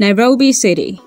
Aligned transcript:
Nairobi 0.00 0.52
City. 0.52 1.00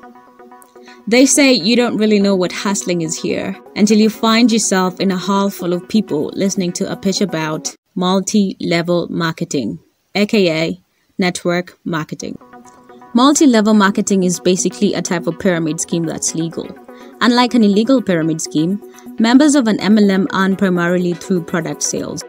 They 1.07 1.25
say 1.25 1.53
you 1.53 1.77
don't 1.77 1.95
really 1.95 2.19
know 2.19 2.35
what 2.35 2.51
hustling 2.51 3.01
is 3.01 3.15
here 3.15 3.57
until 3.77 3.97
you 3.97 4.09
find 4.09 4.51
yourself 4.51 4.99
in 4.99 5.11
a 5.11 5.17
hall 5.17 5.49
full 5.49 5.71
of 5.71 5.87
people 5.87 6.29
listening 6.33 6.73
to 6.73 6.91
a 6.91 6.97
pitch 6.97 7.21
about 7.21 7.73
multi 7.95 8.57
level 8.59 9.07
marketing, 9.09 9.79
aka 10.13 10.77
network 11.17 11.77
marketing. 11.85 12.37
Multi 13.13 13.45
level 13.45 13.73
marketing 13.73 14.23
is 14.23 14.41
basically 14.41 14.93
a 14.93 15.01
type 15.01 15.25
of 15.25 15.39
pyramid 15.39 15.79
scheme 15.79 16.03
that's 16.03 16.35
legal. 16.35 16.67
Unlike 17.21 17.53
an 17.53 17.63
illegal 17.63 18.01
pyramid 18.01 18.41
scheme, 18.41 18.81
members 19.19 19.55
of 19.55 19.69
an 19.69 19.77
MLM 19.77 20.27
earn 20.33 20.57
primarily 20.57 21.13
through 21.13 21.43
product 21.43 21.81
sales. 21.81 22.23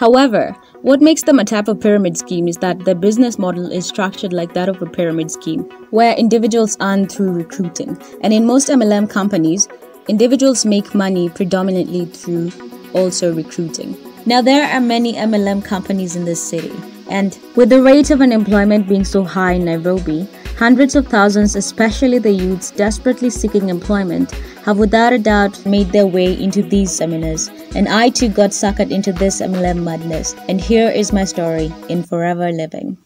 However, 0.00 0.56
what 0.80 1.02
makes 1.02 1.24
them 1.24 1.38
a 1.38 1.44
type 1.44 1.68
of 1.68 1.78
pyramid 1.78 2.16
scheme 2.16 2.48
is 2.48 2.56
that 2.56 2.86
the 2.86 2.94
business 2.94 3.38
model 3.38 3.70
is 3.70 3.86
structured 3.86 4.32
like 4.32 4.54
that 4.54 4.70
of 4.70 4.80
a 4.80 4.86
pyramid 4.86 5.30
scheme, 5.30 5.64
where 5.90 6.14
individuals 6.14 6.78
earn 6.80 7.06
through 7.06 7.32
recruiting. 7.32 8.00
And 8.22 8.32
in 8.32 8.46
most 8.46 8.70
MLM 8.70 9.10
companies, 9.10 9.68
individuals 10.08 10.64
make 10.64 10.94
money 10.94 11.28
predominantly 11.28 12.06
through 12.06 12.50
also 12.94 13.34
recruiting. 13.34 13.94
Now, 14.24 14.40
there 14.40 14.74
are 14.74 14.80
many 14.80 15.12
MLM 15.12 15.62
companies 15.62 16.16
in 16.16 16.24
this 16.24 16.42
city, 16.42 16.72
and 17.10 17.38
with 17.54 17.68
the 17.68 17.82
rate 17.82 18.10
of 18.10 18.22
unemployment 18.22 18.88
being 18.88 19.04
so 19.04 19.22
high 19.22 19.52
in 19.52 19.66
Nairobi, 19.66 20.26
hundreds 20.60 20.94
of 20.94 21.08
thousands, 21.08 21.56
especially 21.56 22.18
the 22.18 22.30
youths 22.30 22.70
desperately 22.70 23.30
seeking 23.30 23.70
employment, 23.70 24.30
have 24.66 24.76
without 24.76 25.10
a 25.10 25.18
doubt 25.18 25.64
made 25.64 25.90
their 25.90 26.06
way 26.06 26.38
into 26.38 26.60
these 26.60 26.94
seminars. 26.94 27.48
And 27.74 27.88
I 27.88 28.10
too 28.10 28.28
got 28.28 28.50
suckered 28.50 28.90
into 28.90 29.10
this 29.10 29.40
MLM 29.40 29.82
madness. 29.82 30.34
And 30.50 30.60
here 30.60 30.90
is 30.90 31.14
my 31.14 31.24
story 31.24 31.72
in 31.88 32.02
Forever 32.02 32.52
Living. 32.52 32.98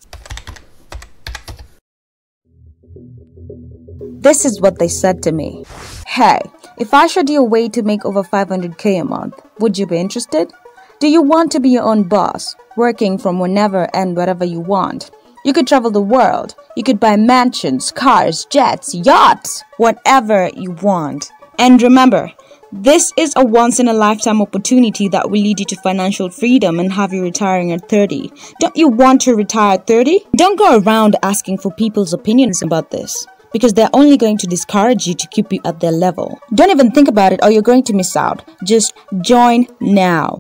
This 4.19 4.45
is 4.45 4.61
what 4.61 4.81
they 4.81 4.89
said 4.89 5.23
to 5.23 5.31
me. 5.31 5.65
Hey, 6.09 6.41
if 6.79 6.93
I 6.93 7.07
showed 7.07 7.31
you 7.31 7.39
a 7.39 7.45
way 7.45 7.69
to 7.69 7.83
make 7.83 8.05
over 8.05 8.25
500k 8.25 9.01
a 9.01 9.05
month, 9.05 9.41
would 9.61 9.79
you 9.79 9.87
be 9.87 9.99
interested? 9.99 10.53
Do 10.99 11.07
you 11.07 11.23
want 11.23 11.53
to 11.53 11.61
be 11.61 11.69
your 11.69 11.85
own 11.85 12.09
boss, 12.09 12.57
working 12.77 13.17
from 13.17 13.39
whenever 13.39 13.89
and 13.95 14.17
wherever 14.17 14.45
you 14.45 14.59
want? 14.59 15.13
You 15.45 15.53
could 15.53 15.67
travel 15.67 15.91
the 15.91 16.01
world. 16.01 16.55
You 16.75 16.83
could 16.83 16.99
buy 16.99 17.17
mansions, 17.17 17.93
cars, 17.93 18.47
jets, 18.47 18.95
yachts, 18.95 19.63
whatever 19.77 20.51
you 20.57 20.71
want. 20.71 21.31
And 21.59 21.83
remember, 21.83 22.33
this 22.73 23.13
is 23.19 23.35
a 23.37 23.45
once 23.45 23.79
in 23.79 23.87
a 23.87 23.93
lifetime 23.93 24.41
opportunity 24.41 25.07
that 25.09 25.31
will 25.31 25.43
lead 25.43 25.61
you 25.61 25.67
to 25.67 25.77
financial 25.77 26.31
freedom 26.31 26.81
and 26.81 26.91
have 26.93 27.13
you 27.13 27.23
retiring 27.23 27.73
at 27.73 27.91
30. 27.91 28.33
Don't 28.59 28.75
you 28.75 28.89
want 28.89 29.21
to 29.23 29.35
retire 29.35 29.75
at 29.75 29.87
30? 29.87 30.21
Don't 30.35 30.59
go 30.59 30.79
around 30.79 31.17
asking 31.23 31.59
for 31.59 31.71
people's 31.71 32.15
opinions 32.15 32.63
about 32.63 32.91
this 32.91 33.27
because 33.53 33.75
they're 33.75 33.91
only 33.93 34.17
going 34.17 34.39
to 34.39 34.47
discourage 34.47 35.07
you 35.07 35.15
to 35.15 35.29
keep 35.29 35.53
you 35.53 35.61
at 35.67 35.79
their 35.79 35.93
level. 35.93 36.41
Don't 36.55 36.71
even 36.71 36.91
think 36.91 37.09
about 37.09 37.35
it 37.35 37.41
or 37.43 37.51
you're 37.51 37.63
going 37.63 37.85
to 37.85 37.93
miss 37.93 38.17
out. 38.17 38.43
Just 38.65 38.95
join 39.21 39.67
now. 39.81 40.39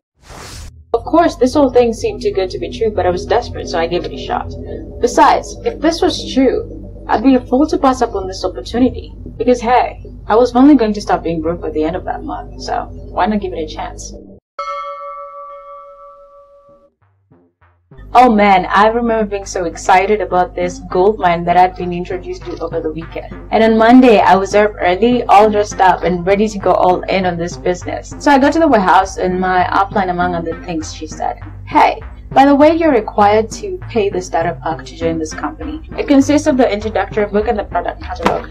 Of 1.04 1.10
course, 1.10 1.36
this 1.36 1.52
whole 1.52 1.68
thing 1.68 1.92
seemed 1.92 2.22
too 2.22 2.32
good 2.32 2.48
to 2.48 2.58
be 2.58 2.70
true, 2.70 2.90
but 2.90 3.04
I 3.04 3.10
was 3.10 3.26
desperate, 3.26 3.68
so 3.68 3.78
I 3.78 3.86
gave 3.86 4.06
it 4.06 4.12
a 4.12 4.16
shot. 4.16 4.54
Besides, 5.02 5.54
if 5.62 5.78
this 5.78 6.00
was 6.00 6.32
true, 6.32 7.04
I'd 7.06 7.22
be 7.22 7.34
a 7.34 7.44
fool 7.44 7.66
to 7.66 7.76
pass 7.76 8.00
up 8.00 8.14
on 8.14 8.26
this 8.26 8.42
opportunity. 8.42 9.12
Because 9.36 9.60
hey, 9.60 10.02
I 10.26 10.34
was 10.34 10.56
only 10.56 10.76
going 10.76 10.94
to 10.94 11.02
stop 11.02 11.22
being 11.22 11.42
broke 11.42 11.60
by 11.60 11.70
the 11.70 11.84
end 11.84 11.94
of 11.94 12.04
that 12.06 12.24
month, 12.24 12.62
so 12.62 12.88
why 12.90 13.26
not 13.26 13.42
give 13.42 13.52
it 13.52 13.70
a 13.70 13.74
chance? 13.74 14.14
Oh 18.16 18.32
man, 18.32 18.66
I 18.66 18.86
remember 18.86 19.28
being 19.28 19.44
so 19.44 19.64
excited 19.64 20.20
about 20.20 20.54
this 20.54 20.78
gold 20.88 21.18
mine 21.18 21.42
that 21.46 21.56
I'd 21.56 21.74
been 21.74 21.92
introduced 21.92 22.44
to 22.44 22.56
over 22.60 22.80
the 22.80 22.92
weekend. 22.92 23.34
And 23.50 23.64
on 23.64 23.76
Monday, 23.76 24.20
I 24.20 24.36
was 24.36 24.54
up 24.54 24.70
early, 24.80 25.24
all 25.24 25.50
dressed 25.50 25.80
up 25.80 26.04
and 26.04 26.24
ready 26.24 26.46
to 26.46 26.58
go 26.60 26.74
all 26.74 27.02
in 27.02 27.26
on 27.26 27.36
this 27.36 27.56
business. 27.56 28.14
So 28.20 28.30
I 28.30 28.38
got 28.38 28.52
to 28.52 28.60
the 28.60 28.68
warehouse 28.68 29.16
and 29.16 29.40
my 29.40 29.64
upline, 29.64 30.10
among 30.10 30.36
other 30.36 30.62
things, 30.62 30.94
she 30.94 31.08
said, 31.08 31.40
Hey, 31.66 32.00
by 32.30 32.46
the 32.46 32.54
way, 32.54 32.76
you're 32.76 32.92
required 32.92 33.50
to 33.58 33.78
pay 33.88 34.10
the 34.10 34.22
startup 34.22 34.62
pack 34.62 34.86
to 34.86 34.96
join 34.96 35.18
this 35.18 35.34
company. 35.34 35.82
It 35.98 36.06
consists 36.06 36.46
of 36.46 36.56
the 36.56 36.72
introductory 36.72 37.26
book 37.26 37.48
and 37.48 37.58
the 37.58 37.64
product 37.64 38.00
catalog, 38.00 38.48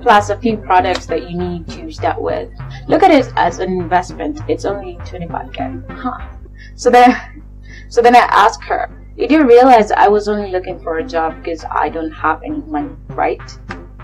plus 0.00 0.30
a 0.30 0.38
few 0.38 0.56
products 0.56 1.04
that 1.04 1.30
you 1.30 1.36
need 1.36 1.68
to 1.68 1.92
start 1.92 2.18
with. 2.18 2.48
Look 2.88 3.02
at 3.02 3.10
it 3.10 3.30
as 3.36 3.58
an 3.58 3.72
investment. 3.72 4.40
It's 4.48 4.64
only 4.64 4.94
25k. 5.04 5.98
Huh. 5.98 6.28
So 6.76 6.88
then, 6.88 7.42
so 7.90 8.00
then 8.00 8.16
I 8.16 8.20
asked 8.20 8.64
her, 8.64 9.01
you 9.16 9.46
realize 9.46 9.90
I 9.90 10.08
was 10.08 10.28
only 10.28 10.50
looking 10.50 10.78
for 10.80 10.98
a 10.98 11.04
job 11.04 11.36
because 11.36 11.64
I 11.70 11.88
don't 11.88 12.10
have 12.12 12.42
any 12.42 12.60
money, 12.62 12.94
right? 13.08 13.40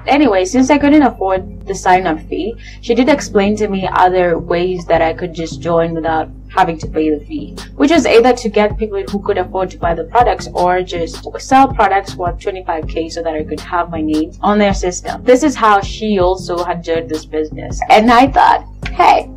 Anyway, 0.07 0.45
since 0.45 0.71
I 0.71 0.79
couldn't 0.79 1.03
afford 1.03 1.67
the 1.67 1.75
sign 1.75 2.07
up 2.07 2.21
fee, 2.29 2.55
she 2.81 2.95
did 2.95 3.09
explain 3.09 3.57
to 3.57 3.69
me 3.69 3.87
other 3.93 4.39
ways 4.39 4.87
that 4.87 5.03
I 5.03 5.13
could 5.13 5.35
just 5.35 5.61
join 5.61 5.93
without 5.93 6.31
having 6.49 6.79
to 6.79 6.87
pay 6.87 7.11
the 7.11 7.25
fee, 7.25 7.57
which 7.77 7.91
is 7.91 8.07
either 8.07 8.33
to 8.33 8.49
get 8.49 8.79
people 8.79 9.03
who 9.03 9.21
could 9.21 9.37
afford 9.37 9.71
to 9.71 9.79
buy 9.79 9.95
the 9.95 10.05
products 10.05 10.49
or 10.55 10.83
just 10.83 11.27
sell 11.39 11.69
products 11.69 12.15
worth 12.15 12.39
25k 12.39 13.13
so 13.13 13.23
that 13.23 13.35
I 13.35 13.45
could 13.45 13.61
have 13.61 13.91
my 13.91 14.01
name 14.01 14.33
on 14.41 14.59
their 14.59 14.73
system. 14.73 15.23
This 15.25 15.43
is 15.43 15.55
how 15.55 15.83
she 15.83 16.19
also 16.19 16.65
had 16.65 16.83
joined 16.83 17.11
this 17.11 17.27
business. 17.27 17.81
And 17.91 18.11
I 18.11 18.29
thought, 18.29 18.67
hey, 18.93 19.31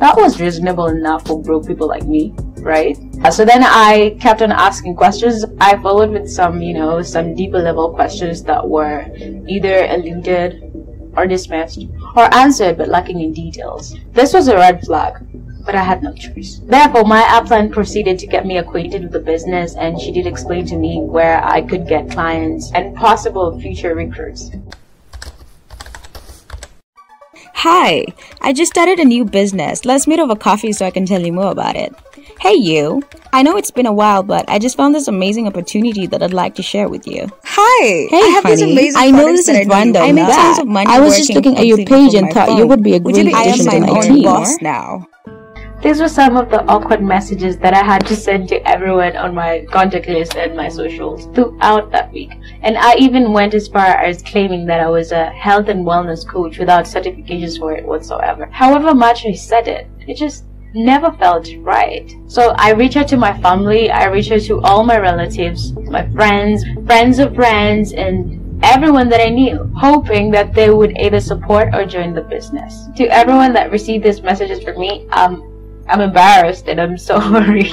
that 0.00 0.16
was 0.16 0.40
reasonable 0.40 0.86
enough 0.86 1.26
for 1.26 1.40
broke 1.40 1.66
people 1.66 1.86
like 1.86 2.04
me 2.04 2.34
right? 2.66 2.98
Uh, 3.22 3.30
so 3.30 3.44
then 3.44 3.62
I 3.62 4.16
kept 4.20 4.42
on 4.42 4.50
asking 4.50 4.96
questions. 4.96 5.44
I 5.60 5.78
followed 5.78 6.10
with 6.10 6.28
some, 6.28 6.60
you 6.60 6.74
know, 6.74 7.00
some 7.00 7.34
deeper 7.34 7.58
level 7.58 7.94
questions 7.94 8.42
that 8.42 8.68
were 8.68 9.06
either 9.48 9.86
eluded 9.86 10.60
or 11.16 11.26
dismissed 11.26 11.86
or 12.14 12.32
answered 12.34 12.76
but 12.76 12.88
lacking 12.88 13.20
in 13.20 13.32
details. 13.32 13.94
This 14.12 14.34
was 14.34 14.48
a 14.48 14.56
red 14.56 14.84
flag, 14.84 15.14
but 15.64 15.74
I 15.74 15.82
had 15.82 16.02
no 16.02 16.12
choice. 16.12 16.60
Therefore, 16.64 17.04
my 17.04 17.22
upline 17.22 17.72
proceeded 17.72 18.18
to 18.18 18.26
get 18.26 18.44
me 18.44 18.58
acquainted 18.58 19.02
with 19.02 19.12
the 19.12 19.20
business 19.20 19.76
and 19.76 19.98
she 19.98 20.12
did 20.12 20.26
explain 20.26 20.66
to 20.66 20.76
me 20.76 21.00
where 21.00 21.42
I 21.42 21.62
could 21.62 21.86
get 21.88 22.10
clients 22.10 22.72
and 22.74 22.94
possible 22.96 23.58
future 23.60 23.94
recruits. 23.94 24.50
Hi, 27.60 28.04
I 28.42 28.52
just 28.52 28.70
started 28.70 28.98
a 28.98 29.04
new 29.04 29.24
business. 29.24 29.84
Let's 29.84 30.06
meet 30.06 30.20
over 30.20 30.36
coffee 30.36 30.72
so 30.72 30.84
I 30.84 30.90
can 30.90 31.06
tell 31.06 31.22
you 31.22 31.32
more 31.32 31.50
about 31.50 31.74
it. 31.74 31.94
Hey, 32.40 32.54
you. 32.54 33.02
I 33.32 33.42
know 33.42 33.56
it's 33.56 33.70
been 33.70 33.86
a 33.86 33.92
while, 33.92 34.22
but 34.22 34.44
I 34.48 34.58
just 34.58 34.76
found 34.76 34.94
this 34.94 35.08
amazing 35.08 35.46
opportunity 35.46 36.06
that 36.06 36.22
I'd 36.22 36.32
like 36.32 36.54
to 36.56 36.62
share 36.62 36.88
with 36.88 37.06
you. 37.06 37.28
Hi. 37.44 38.06
Hey, 38.10 38.22
I 38.22 38.26
have 38.34 38.44
honey. 38.44 38.56
these 38.56 38.62
amazing 38.72 39.00
I 39.02 39.10
know 39.10 39.26
this 39.26 39.48
is 39.48 39.56
I 39.56 39.70
random. 39.70 40.02
do. 40.02 40.08
I 40.08 40.12
make 40.12 40.26
but 40.26 40.34
tons 40.34 40.58
of 40.60 40.66
money. 40.68 40.86
I 40.90 41.00
was 41.00 41.16
just 41.16 41.32
looking 41.32 41.56
at 41.56 41.66
your 41.66 41.78
page 41.78 42.14
and 42.14 42.26
my 42.26 42.32
thought 42.32 42.56
you 42.58 42.66
would 42.66 42.82
be 42.82 42.94
a 42.96 43.00
Would 43.00 43.14
great 43.14 43.26
you 43.26 43.32
be 43.32 43.40
addition 43.40 43.66
to 43.66 43.80
my 43.80 43.86
my 43.86 43.88
own 43.88 44.02
team. 44.02 44.22
boss 44.22 44.56
now. 44.60 45.06
These 45.82 46.00
were 46.00 46.08
some 46.08 46.36
of 46.36 46.50
the 46.50 46.62
awkward 46.64 47.02
messages 47.02 47.58
that 47.58 47.74
I 47.74 47.84
had 47.84 48.06
to 48.06 48.16
send 48.16 48.48
to 48.48 48.66
everyone 48.68 49.16
on 49.16 49.34
my 49.34 49.66
contact 49.70 50.08
list 50.08 50.34
and 50.36 50.56
my 50.56 50.68
socials 50.68 51.26
throughout 51.34 51.90
that 51.92 52.12
week. 52.12 52.32
And 52.62 52.76
I 52.78 52.94
even 52.96 53.32
went 53.32 53.54
as 53.54 53.68
far 53.68 53.84
as 53.86 54.22
claiming 54.22 54.66
that 54.66 54.80
I 54.80 54.88
was 54.88 55.12
a 55.12 55.26
health 55.26 55.68
and 55.68 55.84
wellness 55.86 56.26
coach 56.26 56.58
without 56.58 56.84
certifications 56.86 57.58
for 57.58 57.72
it 57.72 57.84
whatsoever. 57.84 58.46
However 58.50 58.94
much 58.94 59.26
I 59.26 59.32
said 59.32 59.68
it, 59.68 59.86
it 60.06 60.14
just 60.14 60.44
never 60.76 61.10
felt 61.12 61.48
right. 61.58 62.14
So 62.26 62.54
I 62.56 62.72
reached 62.72 62.96
out 62.96 63.08
to 63.08 63.16
my 63.16 63.36
family, 63.40 63.90
I 63.90 64.04
reached 64.06 64.30
out 64.30 64.42
to 64.42 64.60
all 64.60 64.84
my 64.84 64.98
relatives, 64.98 65.72
my 65.72 66.08
friends, 66.10 66.64
friends 66.86 67.18
of 67.18 67.34
friends, 67.34 67.92
and 67.92 68.62
everyone 68.62 69.08
that 69.08 69.20
I 69.20 69.30
knew, 69.30 69.70
hoping 69.76 70.30
that 70.32 70.54
they 70.54 70.70
would 70.70 70.96
either 70.98 71.20
support 71.20 71.74
or 71.74 71.84
join 71.84 72.14
the 72.14 72.22
business. 72.22 72.88
To 72.96 73.04
everyone 73.06 73.52
that 73.54 73.70
received 73.70 74.04
these 74.04 74.22
messages 74.22 74.62
from 74.62 74.78
me, 74.78 75.06
um, 75.10 75.55
I'm 75.88 76.00
embarrassed 76.00 76.68
and 76.68 76.80
I'm 76.80 76.98
sorry. 77.10 77.72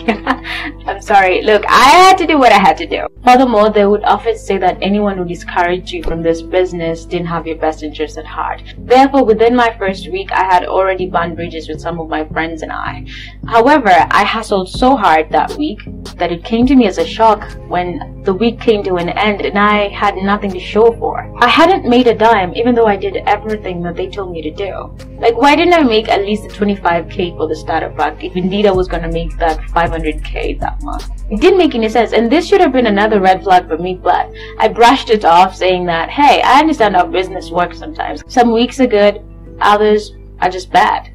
I'm 0.85 1.01
sorry. 1.01 1.41
Look, 1.41 1.63
I 1.67 1.89
had 1.89 2.17
to 2.19 2.27
do 2.27 2.37
what 2.37 2.51
I 2.51 2.59
had 2.59 2.77
to 2.77 2.87
do. 2.87 3.07
Furthermore, 3.23 3.69
they 3.69 3.85
would 3.85 4.03
often 4.03 4.37
say 4.37 4.57
that 4.57 4.77
anyone 4.81 5.17
who 5.17 5.25
discouraged 5.25 5.91
you 5.91 6.03
from 6.03 6.21
this 6.21 6.41
business 6.41 7.05
didn't 7.05 7.27
have 7.27 7.47
your 7.47 7.57
best 7.57 7.83
interest 7.83 8.17
at 8.17 8.25
heart. 8.25 8.61
Therefore, 8.77 9.23
within 9.23 9.55
my 9.55 9.75
first 9.77 10.09
week, 10.11 10.31
I 10.31 10.43
had 10.43 10.65
already 10.65 11.07
burned 11.07 11.35
bridges 11.35 11.67
with 11.69 11.81
some 11.81 11.99
of 11.99 12.09
my 12.09 12.25
friends 12.25 12.61
and 12.61 12.71
I. 12.71 13.05
However, 13.47 13.91
I 13.91 14.23
hustled 14.23 14.69
so 14.69 14.95
hard 14.95 15.29
that 15.31 15.55
week 15.57 15.79
that 16.17 16.31
it 16.31 16.43
came 16.43 16.67
to 16.67 16.75
me 16.75 16.87
as 16.87 16.97
a 16.97 17.05
shock 17.05 17.51
when 17.67 18.21
the 18.23 18.33
week 18.33 18.59
came 18.59 18.83
to 18.83 18.95
an 18.95 19.09
end 19.09 19.41
and 19.41 19.57
I 19.57 19.89
had 19.89 20.15
nothing 20.15 20.51
to 20.51 20.59
show 20.59 20.93
for. 20.93 21.29
I 21.39 21.47
hadn't 21.47 21.89
made 21.89 22.07
a 22.07 22.13
dime 22.13 22.53
even 22.55 22.75
though 22.75 22.85
I 22.85 22.95
did 22.95 23.17
everything 23.25 23.81
that 23.83 23.95
they 23.95 24.07
told 24.07 24.31
me 24.31 24.41
to 24.41 24.51
do. 24.51 24.95
Like, 25.19 25.35
why 25.35 25.55
didn't 25.55 25.73
I 25.73 25.83
make 25.83 26.09
at 26.09 26.21
least 26.21 26.43
25k 26.43 27.35
for 27.37 27.47
the 27.47 27.55
startup 27.55 27.95
pack 28.03 28.23
if 28.23 28.35
indeed 28.35 28.65
I 28.65 28.71
was 28.71 28.87
gonna 28.87 29.11
make 29.11 29.37
that 29.37 29.59
500k 29.69 30.59
that 30.59 30.81
month? 30.81 31.09
It 31.29 31.39
didn't 31.39 31.57
make 31.57 31.75
any 31.75 31.89
sense 31.89 32.13
and 32.13 32.31
this 32.31 32.47
should 32.47 32.61
have 32.61 32.71
been 32.71 32.87
another 32.87 33.19
red 33.19 33.43
flag 33.43 33.67
for 33.67 33.77
me, 33.77 33.95
but 33.95 34.31
I 34.59 34.67
brushed 34.67 35.09
it 35.09 35.25
off 35.25 35.55
saying 35.55 35.85
that, 35.85 36.09
hey, 36.09 36.41
I 36.41 36.59
understand 36.59 36.95
how 36.95 37.05
business 37.05 37.49
works 37.49 37.77
sometimes. 37.77 38.23
Some 38.27 38.51
weeks 38.51 38.79
are 38.79 38.87
good, 38.87 39.21
others 39.61 40.11
are 40.39 40.49
just 40.49 40.71
bad. 40.71 41.11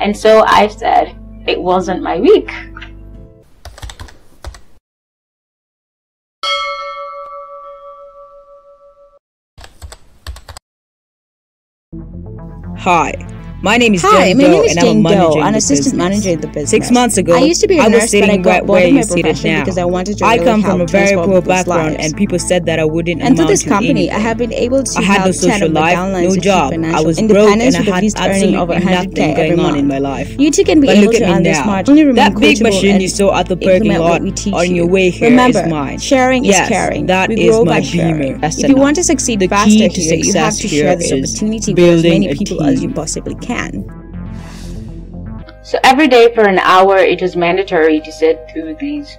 And 0.00 0.16
so 0.16 0.44
I 0.46 0.68
said, 0.68 1.16
it 1.46 1.60
wasn't 1.60 2.02
my 2.02 2.18
week. 2.18 2.50
Hi, 12.78 13.12
my 13.60 13.76
name 13.76 13.92
is 13.94 14.02
Hi, 14.02 14.26
Jane 14.32 14.36
my 14.38 14.44
Doe, 14.44 14.50
name 14.52 14.64
is 14.64 14.76
and 14.76 14.86
I'm 14.86 15.06
a 15.06 15.10
Doe, 15.16 15.40
an 15.42 15.54
assistant 15.56 15.78
business. 15.78 15.94
manager 15.94 16.30
in 16.30 16.40
the 16.40 16.46
business. 16.46 16.70
Six 16.70 16.90
months 16.92 17.16
ago, 17.18 17.34
I 17.34 17.40
used 17.40 17.60
to 17.60 17.66
be 17.66 17.78
a 17.78 17.82
I 17.82 17.88
nurse, 17.88 18.02
was 18.02 18.10
sitting 18.12 18.28
but 18.28 18.34
I 18.34 18.36
got 18.36 18.50
right 18.50 18.66
bored 18.66 18.82
where 18.82 18.86
of 18.86 18.94
my 18.94 19.02
profession 19.22 19.50
now. 19.50 19.60
because 19.64 19.78
I 19.78 19.84
wanted 19.84 20.18
to 20.18 20.24
I 20.26 20.38
come 20.38 20.62
from 20.62 20.80
a 20.80 20.86
very 20.86 21.16
poor 21.16 21.42
background, 21.42 21.94
lives. 21.94 22.04
and 22.06 22.16
people 22.16 22.38
said 22.38 22.66
that 22.66 22.78
I 22.78 22.84
wouldn't 22.84 23.20
And 23.20 23.36
through 23.36 23.46
this 23.46 23.64
to 23.64 23.68
company, 23.68 23.90
anything. 24.10 24.14
I 24.16 24.20
have 24.20 24.38
been 24.38 24.52
able 24.52 24.84
to 24.84 24.98
I 24.98 25.02
had 25.02 25.24
no 25.26 25.32
social 25.32 25.58
10 25.58 25.62
of 25.64 25.74
the 25.74 25.80
life, 25.80 25.98
no 26.22 26.36
job. 26.36 26.72
I 26.72 27.00
was 27.00 27.20
broke, 27.20 27.50
and 27.50 27.60
I 27.62 27.82
had 27.82 28.04
absolutely 28.16 28.56
over 28.56 28.78
nothing 28.78 29.34
going 29.34 29.58
on 29.58 29.76
in 29.76 29.88
my 29.88 29.98
life. 29.98 30.38
You 30.38 30.52
too 30.52 30.62
can 30.62 30.80
be 30.80 30.86
But 30.86 30.98
able 30.98 31.12
to 31.14 31.24
earn 31.28 31.42
this 31.42 31.64
much. 31.66 31.88
Only 31.88 32.12
That 32.12 32.38
big 32.38 32.62
machine 32.62 33.00
you 33.00 33.08
saw 33.08 33.36
at 33.40 33.48
the 33.48 33.56
parking 33.56 33.92
lot 33.98 34.20
on 34.52 34.72
your 34.72 34.86
way 34.86 35.10
here 35.10 35.26
is 35.26 35.30
Remember, 35.32 35.66
mine. 35.66 35.98
sharing 35.98 36.44
is 36.44 36.56
caring. 36.68 37.06
that 37.06 37.32
is 37.32 37.58
my 37.64 37.80
beamer. 37.80 38.38
If 38.40 38.68
you 38.68 38.76
want 38.76 38.94
to 38.96 39.02
succeed 39.02 39.40
faster 39.50 39.88
here, 39.88 40.14
you 40.14 40.32
have 40.34 40.54
to 40.54 40.68
share 40.68 40.94
this 40.94 41.10
opportunity 41.12 41.74
with 41.74 41.84
as 41.84 42.02
many 42.04 42.32
people 42.36 42.62
as 42.62 42.84
you 42.84 42.90
possibly 42.92 43.34
can. 43.34 43.47
So 45.62 45.78
every 45.84 46.08
day 46.08 46.34
for 46.34 46.48
an 46.48 46.58
hour, 46.58 46.96
it 46.96 47.20
was 47.20 47.36
mandatory 47.36 48.00
to 48.00 48.12
sit 48.12 48.48
through 48.50 48.76
these 48.76 49.18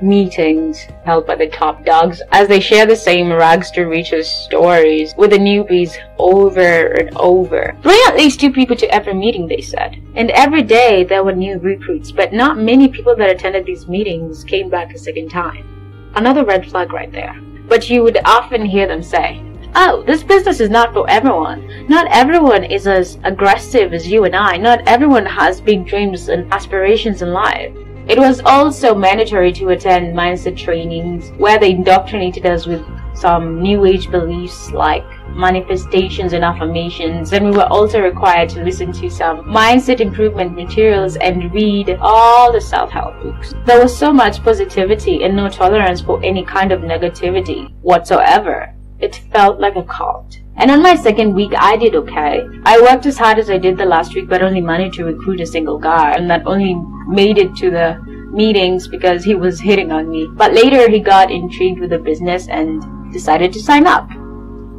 meetings 0.00 0.86
held 1.04 1.26
by 1.26 1.34
the 1.34 1.48
top 1.48 1.84
dogs 1.84 2.22
as 2.30 2.46
they 2.48 2.60
share 2.60 2.86
the 2.86 2.94
same 2.94 3.32
rags 3.32 3.70
to 3.72 3.84
riches 3.84 4.28
stories 4.28 5.14
with 5.16 5.30
the 5.30 5.38
newbies 5.38 5.96
over 6.18 6.92
and 6.92 7.16
over. 7.16 7.76
Bring 7.82 8.00
at 8.06 8.16
least 8.16 8.40
two 8.40 8.52
people 8.52 8.76
to 8.76 8.94
every 8.94 9.14
meeting, 9.14 9.48
they 9.48 9.60
said. 9.60 9.96
And 10.14 10.30
every 10.30 10.62
day 10.62 11.04
there 11.04 11.24
were 11.24 11.32
new 11.32 11.58
recruits, 11.58 12.12
but 12.12 12.32
not 12.32 12.58
many 12.58 12.88
people 12.88 13.16
that 13.16 13.30
attended 13.30 13.66
these 13.66 13.88
meetings 13.88 14.44
came 14.44 14.68
back 14.68 14.94
a 14.94 14.98
second 14.98 15.30
time. 15.30 16.12
Another 16.14 16.44
red 16.44 16.68
flag 16.70 16.92
right 16.92 17.10
there. 17.10 17.40
But 17.66 17.90
you 17.90 18.02
would 18.02 18.18
often 18.24 18.64
hear 18.64 18.86
them 18.86 19.02
say, 19.02 19.42
Oh, 19.74 20.02
this 20.06 20.22
business 20.22 20.60
is 20.60 20.70
not 20.70 20.92
for 20.92 21.08
everyone. 21.08 21.86
Not 21.88 22.06
everyone 22.10 22.64
is 22.64 22.86
as 22.86 23.18
aggressive 23.24 23.92
as 23.92 24.08
you 24.08 24.24
and 24.24 24.34
I. 24.34 24.56
Not 24.56 24.86
everyone 24.86 25.26
has 25.26 25.60
big 25.60 25.86
dreams 25.86 26.28
and 26.28 26.52
aspirations 26.52 27.22
in 27.22 27.32
life. 27.32 27.74
It 28.08 28.18
was 28.18 28.40
also 28.40 28.94
mandatory 28.94 29.52
to 29.52 29.68
attend 29.68 30.16
mindset 30.16 30.56
trainings 30.56 31.30
where 31.36 31.58
they 31.58 31.72
indoctrinated 31.72 32.46
us 32.46 32.66
with 32.66 32.82
some 33.14 33.60
new 33.60 33.84
age 33.84 34.10
beliefs 34.10 34.70
like 34.70 35.04
manifestations 35.28 36.32
and 36.32 36.42
affirmations. 36.42 37.34
And 37.34 37.50
we 37.50 37.56
were 37.56 37.66
also 37.66 38.00
required 38.00 38.48
to 38.50 38.64
listen 38.64 38.92
to 38.92 39.10
some 39.10 39.44
mindset 39.44 40.00
improvement 40.00 40.54
materials 40.54 41.16
and 41.16 41.52
read 41.52 41.98
all 42.00 42.50
the 42.50 42.60
self 42.60 42.90
help 42.90 43.20
books. 43.22 43.52
There 43.66 43.82
was 43.82 43.94
so 43.96 44.10
much 44.10 44.42
positivity 44.42 45.24
and 45.24 45.36
no 45.36 45.50
tolerance 45.50 46.00
for 46.00 46.18
any 46.24 46.44
kind 46.44 46.72
of 46.72 46.80
negativity 46.80 47.70
whatsoever. 47.82 48.74
It 49.00 49.16
felt 49.32 49.60
like 49.60 49.76
a 49.76 49.82
cult. 49.82 50.38
And 50.56 50.72
on 50.72 50.82
my 50.82 50.96
second 50.96 51.34
week, 51.34 51.52
I 51.56 51.76
did 51.76 51.94
okay. 51.94 52.44
I 52.64 52.80
worked 52.80 53.06
as 53.06 53.16
hard 53.16 53.38
as 53.38 53.48
I 53.48 53.58
did 53.58 53.78
the 53.78 53.84
last 53.84 54.14
week, 54.14 54.28
but 54.28 54.42
only 54.42 54.60
managed 54.60 54.96
to 54.96 55.04
recruit 55.04 55.40
a 55.40 55.46
single 55.46 55.78
guy, 55.78 56.12
and 56.12 56.28
that 56.30 56.46
only 56.46 56.74
made 57.06 57.38
it 57.38 57.54
to 57.56 57.70
the 57.70 57.96
meetings 58.32 58.88
because 58.88 59.22
he 59.22 59.36
was 59.36 59.60
hitting 59.60 59.92
on 59.92 60.10
me. 60.10 60.26
But 60.26 60.54
later, 60.54 60.90
he 60.90 60.98
got 60.98 61.30
intrigued 61.30 61.78
with 61.78 61.90
the 61.90 61.98
business 61.98 62.48
and 62.48 62.82
decided 63.12 63.52
to 63.52 63.62
sign 63.62 63.86
up. 63.86 64.10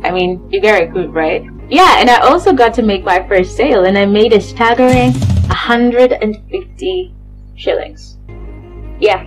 I 0.04 0.12
mean, 0.12 0.50
you 0.52 0.60
get 0.60 0.80
recruit, 0.80 1.12
right? 1.12 1.46
Yeah, 1.70 2.00
and 2.00 2.10
I 2.10 2.20
also 2.20 2.52
got 2.52 2.74
to 2.74 2.82
make 2.82 3.06
my 3.06 3.26
first 3.28 3.56
sale, 3.56 3.86
and 3.86 3.98
I 3.98 4.06
made 4.06 4.34
a 4.34 4.42
staggering 4.42 5.14
150 5.48 7.14
shillings. 7.56 8.18
Yeah, 9.00 9.24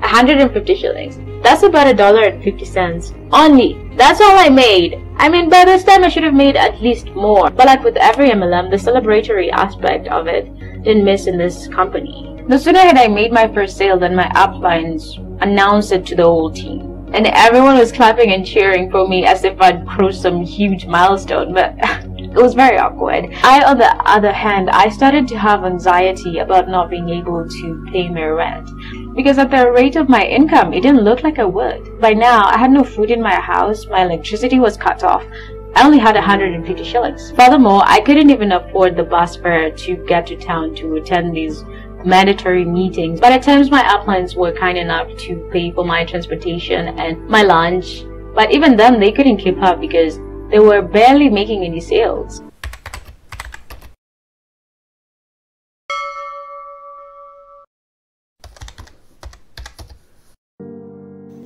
150 0.00 0.74
shillings. 0.74 1.18
That's 1.42 1.62
about 1.62 1.86
a 1.86 1.94
dollar 1.94 2.24
and 2.24 2.44
fifty 2.44 2.66
cents. 2.66 3.14
Only. 3.32 3.90
That's 3.96 4.20
all 4.20 4.38
I 4.38 4.50
made. 4.50 5.02
I 5.16 5.28
mean, 5.28 5.48
by 5.48 5.64
this 5.64 5.84
time 5.84 6.04
I 6.04 6.08
should 6.08 6.22
have 6.22 6.34
made 6.34 6.56
at 6.56 6.82
least 6.82 7.06
more. 7.10 7.50
But 7.50 7.66
like 7.66 7.82
with 7.82 7.96
every 7.96 8.28
MLM, 8.30 8.70
the 8.70 8.76
celebratory 8.76 9.50
aspect 9.50 10.08
of 10.08 10.26
it 10.26 10.52
didn't 10.82 11.04
miss 11.04 11.26
in 11.26 11.38
this 11.38 11.68
company. 11.68 12.42
No 12.46 12.58
sooner 12.58 12.80
had 12.80 12.96
I 12.96 13.08
made 13.08 13.32
my 13.32 13.52
first 13.52 13.76
sale 13.76 13.98
than 13.98 14.14
my 14.14 14.28
uplines 14.34 15.16
announced 15.42 15.92
it 15.92 16.04
to 16.06 16.16
the 16.16 16.24
whole 16.24 16.50
team. 16.50 17.08
And 17.12 17.26
everyone 17.26 17.78
was 17.78 17.90
clapping 17.90 18.32
and 18.32 18.46
cheering 18.46 18.90
for 18.90 19.08
me 19.08 19.24
as 19.24 19.44
if 19.44 19.60
I'd 19.60 19.86
crossed 19.86 20.22
some 20.22 20.44
huge 20.44 20.86
milestone, 20.86 21.52
but 21.52 21.74
it 22.18 22.34
was 22.34 22.54
very 22.54 22.78
awkward. 22.78 23.30
I, 23.42 23.64
on 23.64 23.78
the 23.78 23.94
other 24.08 24.32
hand, 24.32 24.70
I 24.70 24.88
started 24.88 25.26
to 25.28 25.38
have 25.38 25.64
anxiety 25.64 26.38
about 26.38 26.68
not 26.68 26.90
being 26.90 27.08
able 27.08 27.48
to 27.48 27.86
pay 27.90 28.08
my 28.08 28.26
rent 28.26 28.68
because 29.14 29.38
at 29.38 29.50
the 29.50 29.70
rate 29.70 29.96
of 29.96 30.08
my 30.08 30.24
income, 30.24 30.72
it 30.72 30.82
didn't 30.82 31.02
look 31.02 31.22
like 31.22 31.38
I 31.38 31.44
would. 31.44 32.00
By 32.00 32.12
now, 32.12 32.44
I 32.46 32.58
had 32.58 32.70
no 32.70 32.84
food 32.84 33.10
in 33.10 33.20
my 33.22 33.34
house, 33.34 33.86
my 33.86 34.02
electricity 34.02 34.58
was 34.58 34.76
cut 34.76 35.02
off. 35.04 35.24
I 35.74 35.84
only 35.84 35.98
had 35.98 36.14
150 36.14 36.84
shillings. 36.84 37.32
Furthermore, 37.32 37.82
I 37.86 38.00
couldn't 38.00 38.30
even 38.30 38.52
afford 38.52 38.96
the 38.96 39.04
bus 39.04 39.36
fare 39.36 39.70
to 39.70 39.96
get 40.06 40.26
to 40.26 40.36
town 40.36 40.74
to 40.76 40.96
attend 40.96 41.34
these 41.34 41.64
mandatory 42.04 42.64
meetings. 42.64 43.20
But 43.20 43.32
at 43.32 43.42
times, 43.42 43.70
my 43.70 43.82
uplines 43.82 44.34
were 44.34 44.52
kind 44.52 44.76
enough 44.76 45.16
to 45.18 45.48
pay 45.52 45.70
for 45.70 45.84
my 45.84 46.04
transportation 46.04 46.98
and 46.98 47.26
my 47.28 47.42
lunch. 47.42 48.04
But 48.34 48.52
even 48.52 48.76
then, 48.76 49.00
they 49.00 49.12
couldn't 49.12 49.38
keep 49.38 49.62
up 49.62 49.80
because 49.80 50.18
they 50.50 50.58
were 50.58 50.82
barely 50.82 51.30
making 51.30 51.64
any 51.64 51.80
sales. 51.80 52.42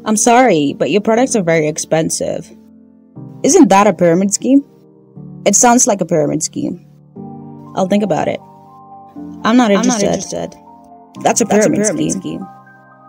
I'm 0.05 0.17
sorry, 0.17 0.75
but 0.77 0.91
your 0.91 1.01
products 1.01 1.35
are 1.35 1.43
very 1.43 1.67
expensive. 1.69 2.51
Isn't 3.43 3.69
that 3.69 3.87
a 3.87 3.93
pyramid 3.93 4.33
scheme? 4.33 4.65
It 5.47 5.55
sounds 5.55 5.87
like 5.87 6.01
a 6.01 6.07
pyramid 6.07 6.43
scheme. 6.43 6.85
I'll 7.75 7.89
think 7.89 8.03
about 8.03 8.29
it. 8.29 8.41
I'm 9.45 9.57
not 9.57 9.71
interested. 9.71 10.07
interested. 10.07 10.55
That's 11.23 11.41
a 11.41 11.45
That's 11.45 11.67
a 11.67 11.71
pyramid, 11.71 11.81
pyramid 11.83 12.13
scheme. 12.13 12.47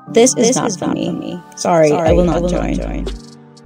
This 0.09 0.35
is 0.37 0.55
not, 0.55 0.67
is 0.67 0.77
for, 0.77 0.87
not 0.87 0.95
me. 0.95 1.05
for 1.07 1.13
me. 1.13 1.43
Sorry, 1.55 1.89
Sorry, 1.89 2.09
I 2.09 2.11
will 2.13 2.25
not 2.25 2.49
join. 2.49 2.75
join. 2.75 3.05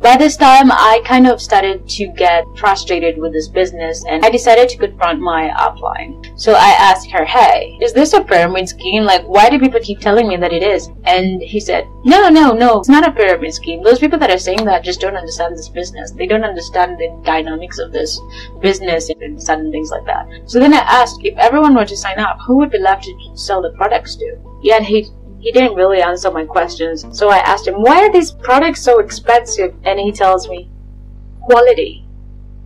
By 0.10 0.18
this 0.18 0.38
time, 0.38 0.72
I 0.72 1.04
kind 1.06 1.28
of 1.28 1.40
started 1.40 1.88
to 1.90 2.08
get 2.08 2.44
frustrated 2.58 3.20
with 3.20 3.32
this 3.32 3.48
business 3.48 4.04
and 4.10 4.26
I 4.26 4.32
decided 4.32 4.68
to 4.70 4.78
confront 4.80 5.20
my 5.20 5.50
upline. 5.50 6.26
So 6.36 6.54
I 6.54 6.70
asked 6.80 7.12
her, 7.12 7.24
hey, 7.24 7.78
is 7.80 7.94
this 7.94 8.14
a 8.14 8.24
pyramid 8.24 8.68
scheme? 8.68 9.04
Like, 9.04 9.24
why 9.28 9.52
do 9.52 9.60
people 9.60 9.80
keep 9.80 10.00
telling 10.00 10.28
me 10.28 10.36
that 10.38 10.52
it 10.52 10.64
is? 10.64 10.90
And 11.04 11.44
he 11.44 11.60
said, 11.60 11.86
no, 12.06 12.28
no, 12.28 12.54
no, 12.54 12.80
it's 12.80 12.90
not 12.90 13.08
a 13.08 13.12
pyramid 13.12 13.54
scheme. 13.54 13.84
Those 13.84 14.00
people 14.00 14.18
that 14.18 14.32
are 14.32 14.40
saying 14.40 14.66
that 14.66 14.84
just 14.84 15.00
don't 15.00 15.16
understand 15.16 15.56
this 15.56 15.70
business. 15.70 16.10
They 16.10 16.26
don't 16.26 16.44
understand 16.44 16.98
the 16.98 17.16
dynamics 17.24 17.78
of 17.78 17.92
this 17.92 18.20
business 18.62 19.12
and 19.22 19.40
certain 19.40 19.72
things 19.72 19.92
like 19.92 20.08
that. 20.08 20.26
So 20.48 20.58
then 20.58 20.74
I 20.74 20.80
asked, 20.80 21.20
if 21.24 21.38
everyone 21.38 21.76
were 21.76 21.86
to 21.86 21.96
sign 21.96 22.18
up, 22.18 22.40
who 22.48 22.58
would 22.58 22.72
be 22.72 22.80
left 22.80 23.04
to 23.04 23.32
sell 23.36 23.62
the 23.62 23.74
products 23.78 24.16
to? 24.16 24.38
Yet 24.64 24.82
he 24.82 25.08
he 25.40 25.52
didn't 25.52 25.76
really 25.76 26.02
answer 26.02 26.30
my 26.32 26.46
questions. 26.46 27.06
So 27.18 27.30
I 27.30 27.38
asked 27.38 27.68
him, 27.68 27.82
why 27.82 28.02
are 28.02 28.12
these 28.12 28.32
products 28.32 28.82
so 28.82 29.00
expensive? 29.00 29.74
And 29.84 30.00
he 30.00 30.12
tells 30.12 30.50
me, 30.50 30.70
quality 31.42 32.06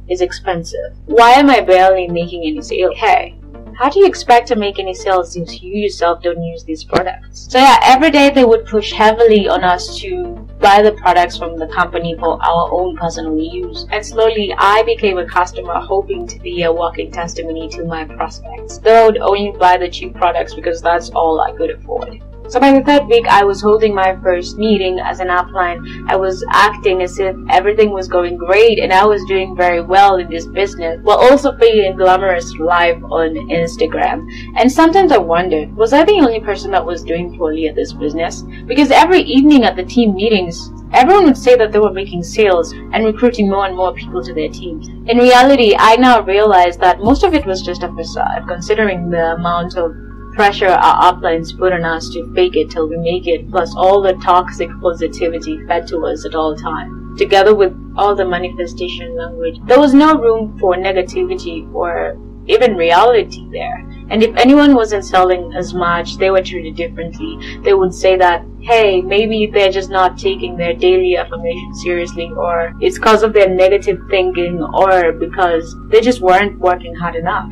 is 0.10 0.22
expensive. 0.22 0.98
Why 1.06 1.32
am 1.32 1.50
I 1.50 1.62
barely 1.62 2.08
making 2.08 2.44
any 2.46 2.62
sales? 2.62 2.98
Hey, 2.98 3.36
how 3.76 3.90
do 3.90 4.00
you 4.00 4.06
expect 4.06 4.48
to 4.50 4.56
make 4.56 4.78
any 4.78 4.94
sales 4.94 5.34
since 5.34 5.62
you 5.62 5.74
yourself 5.74 6.22
don't 6.22 6.44
use 6.44 6.64
these 6.64 6.84
products? 6.84 7.48
So 7.50 7.60
yeah, 7.60 7.80
every 7.84 8.12
day 8.12 8.30
they 8.30 8.46
would 8.46 8.66
push 8.66 8.92
heavily 8.92 9.48
on 9.48 9.64
us 9.64 9.98
to 10.00 10.36
buy 10.60 10.82
the 10.82 10.92
products 10.94 11.38
from 11.38 11.58
the 11.58 11.68
company 11.68 12.16
for 12.20 12.42
our 12.44 12.72
own 12.72 12.96
personal 12.96 13.38
use. 13.40 13.88
And 13.92 14.06
slowly 14.06 14.54
I 14.58 14.84
became 14.84 15.18
a 15.18 15.26
customer 15.26 15.80
hoping 15.80 16.28
to 16.28 16.40
be 16.40 16.64
a 16.64 16.72
walking 16.72 17.12
testimony 17.12 17.68
to 17.70 17.86
my 17.86 18.06
prospects. 18.06 18.78
Though 18.78 19.04
I 19.04 19.06
would 19.06 19.18
only 19.18 19.52
buy 19.58 19.78
the 19.78 19.90
cheap 19.90 20.14
products 20.16 20.54
because 20.54 20.82
that's 20.82 21.10
all 21.10 21.42
I 21.42 21.52
could 21.52 21.72
afford. 21.72 22.22
So 22.54 22.60
by 22.60 22.72
the 22.72 22.86
third 22.86 23.08
week, 23.08 23.26
I 23.28 23.44
was 23.44 23.64
holding 23.64 23.96
my 23.96 24.16
first 24.22 24.60
meeting 24.60 25.00
as 25.00 25.20
an 25.20 25.30
upline. 25.30 26.06
I 26.08 26.16
was 26.16 26.46
acting 26.52 27.02
as 27.02 27.18
if 27.18 27.36
everything 27.50 27.90
was 27.90 28.08
going 28.08 28.38
great 28.38 28.78
and 28.78 28.94
I 28.94 29.04
was 29.08 29.26
doing 29.26 29.56
very 29.56 29.82
well 29.82 30.18
in 30.18 30.30
this 30.30 30.46
business, 30.46 31.00
while 31.02 31.18
also 31.18 31.50
a 31.50 31.94
glamorous 31.94 32.54
live 32.60 33.04
on 33.06 33.34
Instagram. 33.50 34.28
And 34.56 34.72
sometimes 34.72 35.12
I 35.12 35.18
wondered, 35.18 35.76
was 35.76 35.94
I 35.94 36.04
the 36.04 36.22
only 36.22 36.42
person 36.42 36.70
that 36.70 36.86
was 36.86 37.02
doing 37.02 37.36
poorly 37.36 37.68
at 37.70 37.74
this 37.74 37.92
business? 37.92 38.44
Because 38.68 38.92
every 38.92 39.22
evening 39.22 39.64
at 39.64 39.76
the 39.76 39.86
team 39.86 40.14
meetings, 40.14 40.70
everyone 40.94 41.26
would 41.26 41.38
say 41.38 41.56
that 41.56 41.72
they 41.72 41.80
were 41.80 41.92
making 41.92 42.22
sales 42.22 42.72
and 42.72 43.04
recruiting 43.04 43.50
more 43.50 43.66
and 43.66 43.76
more 43.76 43.96
people 43.96 44.24
to 44.24 44.32
their 44.32 44.50
teams. 44.50 44.90
In 45.08 45.18
reality, 45.18 45.76
I 45.76 45.96
now 45.96 46.22
realize 46.22 46.78
that 46.78 47.00
most 47.00 47.24
of 47.24 47.34
it 47.34 47.48
was 47.48 47.64
just 47.64 47.82
a 47.82 47.92
facade, 47.94 48.48
considering 48.48 49.10
the 49.10 49.34
amount 49.34 49.76
of 49.76 49.96
pressure 50.34 50.68
our 50.68 51.14
uplines 51.14 51.58
put 51.58 51.74
on 51.74 51.84
us 51.84 52.10
to 52.10 52.34
fake 52.34 52.56
it 52.56 52.72
till 52.72 52.90
we 52.90 52.98
make 52.98 53.28
it, 53.28 53.50
plus 53.50 53.74
all 53.76 54.02
the 54.02 54.14
toxic 54.14 54.70
positivity 54.82 55.66
fed 55.68 55.88
to 55.88 56.06
us 56.06 56.26
at 56.26 56.36
all 56.36 56.56
times, 56.56 57.18
together 57.20 57.56
with 57.56 57.74
all 57.96 58.16
the 58.16 58.26
manifestation 58.26 59.16
language. 59.16 59.60
There 59.66 59.80
was 59.80 59.94
no 59.94 60.16
room 60.16 60.58
for 60.60 60.76
negativity 60.76 61.72
or 61.74 62.18
even 62.46 62.76
reality 62.76 63.48
there. 63.52 63.78
And 64.10 64.22
if 64.22 64.36
anyone 64.36 64.76
wasn't 64.76 65.06
selling 65.06 65.54
as 65.56 65.74
much, 65.74 66.18
they 66.18 66.30
were 66.30 66.42
treated 66.42 66.76
differently. 66.76 67.38
They 67.64 67.74
would 67.74 67.94
say 67.94 68.18
that, 68.18 68.46
hey, 68.60 69.02
maybe 69.02 69.48
they're 69.48 69.72
just 69.72 69.90
not 69.90 70.18
taking 70.18 70.58
their 70.58 70.74
daily 70.74 71.16
affirmation 71.16 71.74
seriously, 71.76 72.30
or 72.36 72.74
it's 72.82 72.98
because 72.98 73.24
of 73.24 73.34
their 73.34 73.48
negative 73.48 74.00
thinking, 74.10 74.62
or 74.62 75.14
because 75.14 75.76
they 75.88 76.02
just 76.02 76.20
weren't 76.20 76.60
working 76.60 76.94
hard 76.94 77.16
enough. 77.16 77.50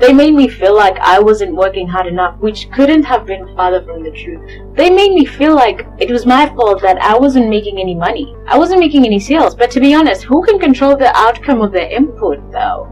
They 0.00 0.14
made 0.14 0.32
me 0.32 0.48
feel 0.48 0.74
like 0.74 0.98
I 0.98 1.18
wasn't 1.18 1.54
working 1.54 1.86
hard 1.86 2.06
enough, 2.06 2.38
which 2.38 2.70
couldn't 2.72 3.02
have 3.02 3.26
been 3.26 3.54
farther 3.54 3.84
from 3.84 4.02
the 4.02 4.10
truth. 4.10 4.40
They 4.74 4.88
made 4.88 5.12
me 5.12 5.26
feel 5.26 5.54
like 5.54 5.86
it 5.98 6.10
was 6.10 6.24
my 6.24 6.48
fault 6.54 6.80
that 6.80 6.96
I 7.02 7.18
wasn't 7.18 7.50
making 7.50 7.78
any 7.78 7.94
money. 7.94 8.34
I 8.46 8.56
wasn't 8.56 8.80
making 8.80 9.04
any 9.04 9.20
sales, 9.20 9.54
but 9.54 9.70
to 9.72 9.80
be 9.80 9.94
honest, 9.94 10.22
who 10.22 10.42
can 10.42 10.58
control 10.58 10.96
the 10.96 11.14
outcome 11.14 11.60
of 11.60 11.70
their 11.70 11.90
input 11.90 12.50
though? 12.50 12.88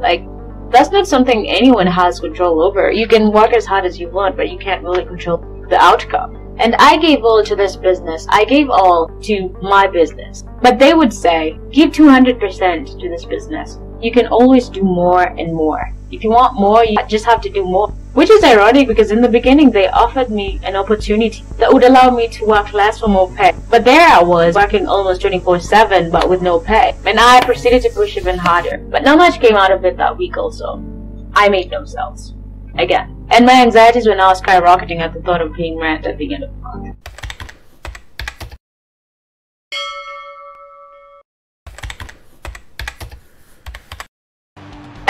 Like, 0.00 0.24
that's 0.70 0.92
not 0.92 1.08
something 1.08 1.50
anyone 1.50 1.88
has 1.88 2.20
control 2.20 2.62
over. 2.62 2.92
You 2.92 3.08
can 3.08 3.32
work 3.32 3.52
as 3.54 3.66
hard 3.66 3.84
as 3.84 3.98
you 3.98 4.08
want, 4.08 4.36
but 4.36 4.48
you 4.48 4.56
can't 4.56 4.84
really 4.84 5.04
control 5.04 5.38
the 5.68 5.82
outcome. 5.82 6.36
And 6.60 6.76
I 6.78 6.96
gave 6.96 7.24
all 7.24 7.42
to 7.42 7.56
this 7.56 7.74
business. 7.74 8.24
I 8.30 8.44
gave 8.44 8.70
all 8.70 9.08
to 9.22 9.48
my 9.62 9.88
business. 9.88 10.44
But 10.62 10.78
they 10.78 10.94
would 10.94 11.12
say, 11.12 11.58
give 11.72 11.90
200% 11.90 13.00
to 13.00 13.08
this 13.08 13.24
business. 13.24 13.80
You 14.00 14.12
can 14.12 14.28
always 14.28 14.68
do 14.68 14.82
more 14.82 15.24
and 15.24 15.52
more. 15.52 15.92
If 16.12 16.22
you 16.22 16.30
want 16.30 16.54
more, 16.54 16.84
you 16.84 16.98
just 17.08 17.24
have 17.24 17.40
to 17.40 17.48
do 17.48 17.64
more. 17.64 17.88
Which 18.12 18.28
is 18.28 18.44
ironic 18.44 18.86
because 18.86 19.10
in 19.10 19.22
the 19.22 19.28
beginning 19.30 19.70
they 19.70 19.88
offered 19.88 20.30
me 20.30 20.60
an 20.62 20.76
opportunity 20.76 21.42
that 21.56 21.72
would 21.72 21.84
allow 21.84 22.10
me 22.10 22.28
to 22.28 22.44
work 22.44 22.74
less 22.74 23.00
for 23.00 23.08
more 23.08 23.30
pay. 23.32 23.54
But 23.70 23.86
there 23.86 24.06
I 24.06 24.22
was 24.22 24.54
working 24.54 24.86
almost 24.86 25.22
24-7 25.22 26.12
but 26.12 26.28
with 26.28 26.42
no 26.42 26.60
pay. 26.60 26.94
And 27.06 27.18
I 27.18 27.40
proceeded 27.40 27.80
to 27.82 27.90
push 27.90 28.18
even 28.18 28.36
harder. 28.36 28.76
But 28.90 29.04
not 29.04 29.16
much 29.16 29.40
came 29.40 29.56
out 29.56 29.72
of 29.72 29.86
it 29.86 29.96
that 29.96 30.18
week 30.18 30.36
also. 30.36 30.84
I 31.32 31.48
made 31.48 31.70
no 31.70 31.86
sales. 31.86 32.34
Again. 32.76 33.26
And 33.30 33.46
my 33.46 33.62
anxieties 33.62 34.06
were 34.06 34.14
now 34.14 34.34
skyrocketing 34.34 35.00
at 35.00 35.14
the 35.14 35.22
thought 35.22 35.40
of 35.40 35.54
paying 35.54 35.78
rent 35.78 36.06
at 36.06 36.18
the 36.18 36.34
end 36.34 36.44
of 36.44 36.50
the 36.50 36.60
month. 36.60 36.96